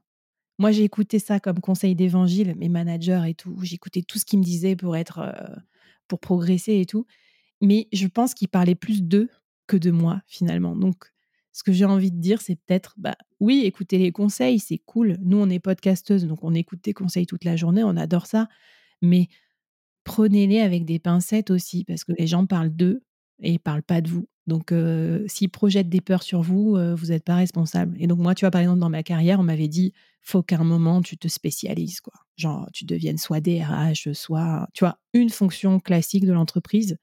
[0.60, 3.58] Moi, j'ai écouté ça comme conseil d'évangile, mes managers et tout.
[3.72, 5.56] Écouté tout ce qu'ils me disaient pour être, euh,
[6.10, 7.06] pour progresser et tout.
[7.62, 9.30] Mais je pense qu'ils parlaient plus d'eux
[9.68, 10.76] que de moi finalement.
[10.76, 11.14] Donc,
[11.54, 15.16] ce que j'ai envie de dire, c'est peut-être, bah oui, écoutez les conseils, c'est cool.
[15.22, 18.50] Nous, on est podcasteuse, donc on écoute tes conseils toute la journée, on adore ça.
[19.02, 19.28] Mais
[20.04, 23.04] prenez-les avec des pincettes aussi, parce que les gens parlent d'eux
[23.42, 24.28] et ils parlent pas de vous.
[24.46, 24.74] Donc,
[25.28, 27.96] s'ils projettent des peurs sur vous, vous n'êtes pas responsable.
[28.00, 30.58] Et donc, moi, tu vois, par exemple, dans ma carrière, on m'avait dit, faut qu'à
[30.58, 32.14] un moment, tu te spécialises, quoi.
[32.38, 36.98] Genre, tu deviennes soit DRH, soit, tu vois, une fonction classique de l'entreprise.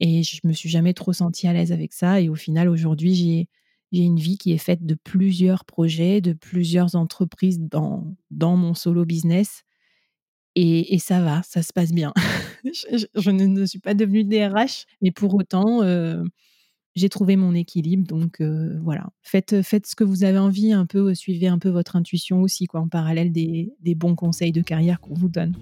[0.00, 2.20] Et je me suis jamais trop sentie à l'aise avec ça.
[2.20, 3.48] Et au final, aujourd'hui, j'ai,
[3.92, 8.74] j'ai une vie qui est faite de plusieurs projets, de plusieurs entreprises dans, dans mon
[8.74, 9.62] solo business.
[10.56, 12.12] Et, ça va, ça se passe bien.
[12.64, 15.80] je, ne, suis pas devenue DRH, mais pour autant,
[16.94, 18.06] j'ai trouvé mon équilibre.
[18.06, 21.96] Donc voilà, faites, faites ce que vous avez envie, un peu, suivez un peu votre
[21.96, 25.54] intuition aussi, quoi, en parallèle des, des bons conseils de carrière qu'on vous donne.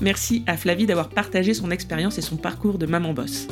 [0.00, 3.48] Merci à Flavie d'avoir partagé son expérience et son parcours de maman boss.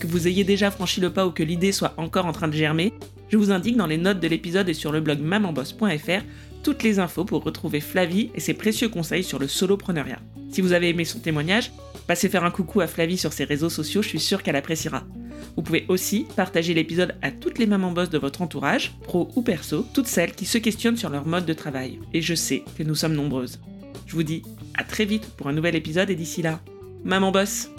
[0.00, 2.54] Que vous ayez déjà franchi le pas ou que l'idée soit encore en train de
[2.54, 2.92] germer,
[3.32, 6.22] je vous indique dans les notes de l'épisode et sur le blog mamanboss.fr
[6.62, 10.20] toutes les infos pour retrouver Flavie et ses précieux conseils sur le solopreneuriat.
[10.50, 11.72] Si vous avez aimé son témoignage,
[12.06, 15.04] passez faire un coucou à Flavie sur ses réseaux sociaux, je suis sûre qu'elle appréciera.
[15.56, 19.40] Vous pouvez aussi partager l'épisode à toutes les mamans boss de votre entourage, pro ou
[19.40, 21.98] perso, toutes celles qui se questionnent sur leur mode de travail.
[22.12, 23.60] Et je sais que nous sommes nombreuses.
[24.06, 24.42] Je vous dis
[24.76, 26.60] à très vite pour un nouvel épisode et d'ici là,
[27.02, 27.70] maman boss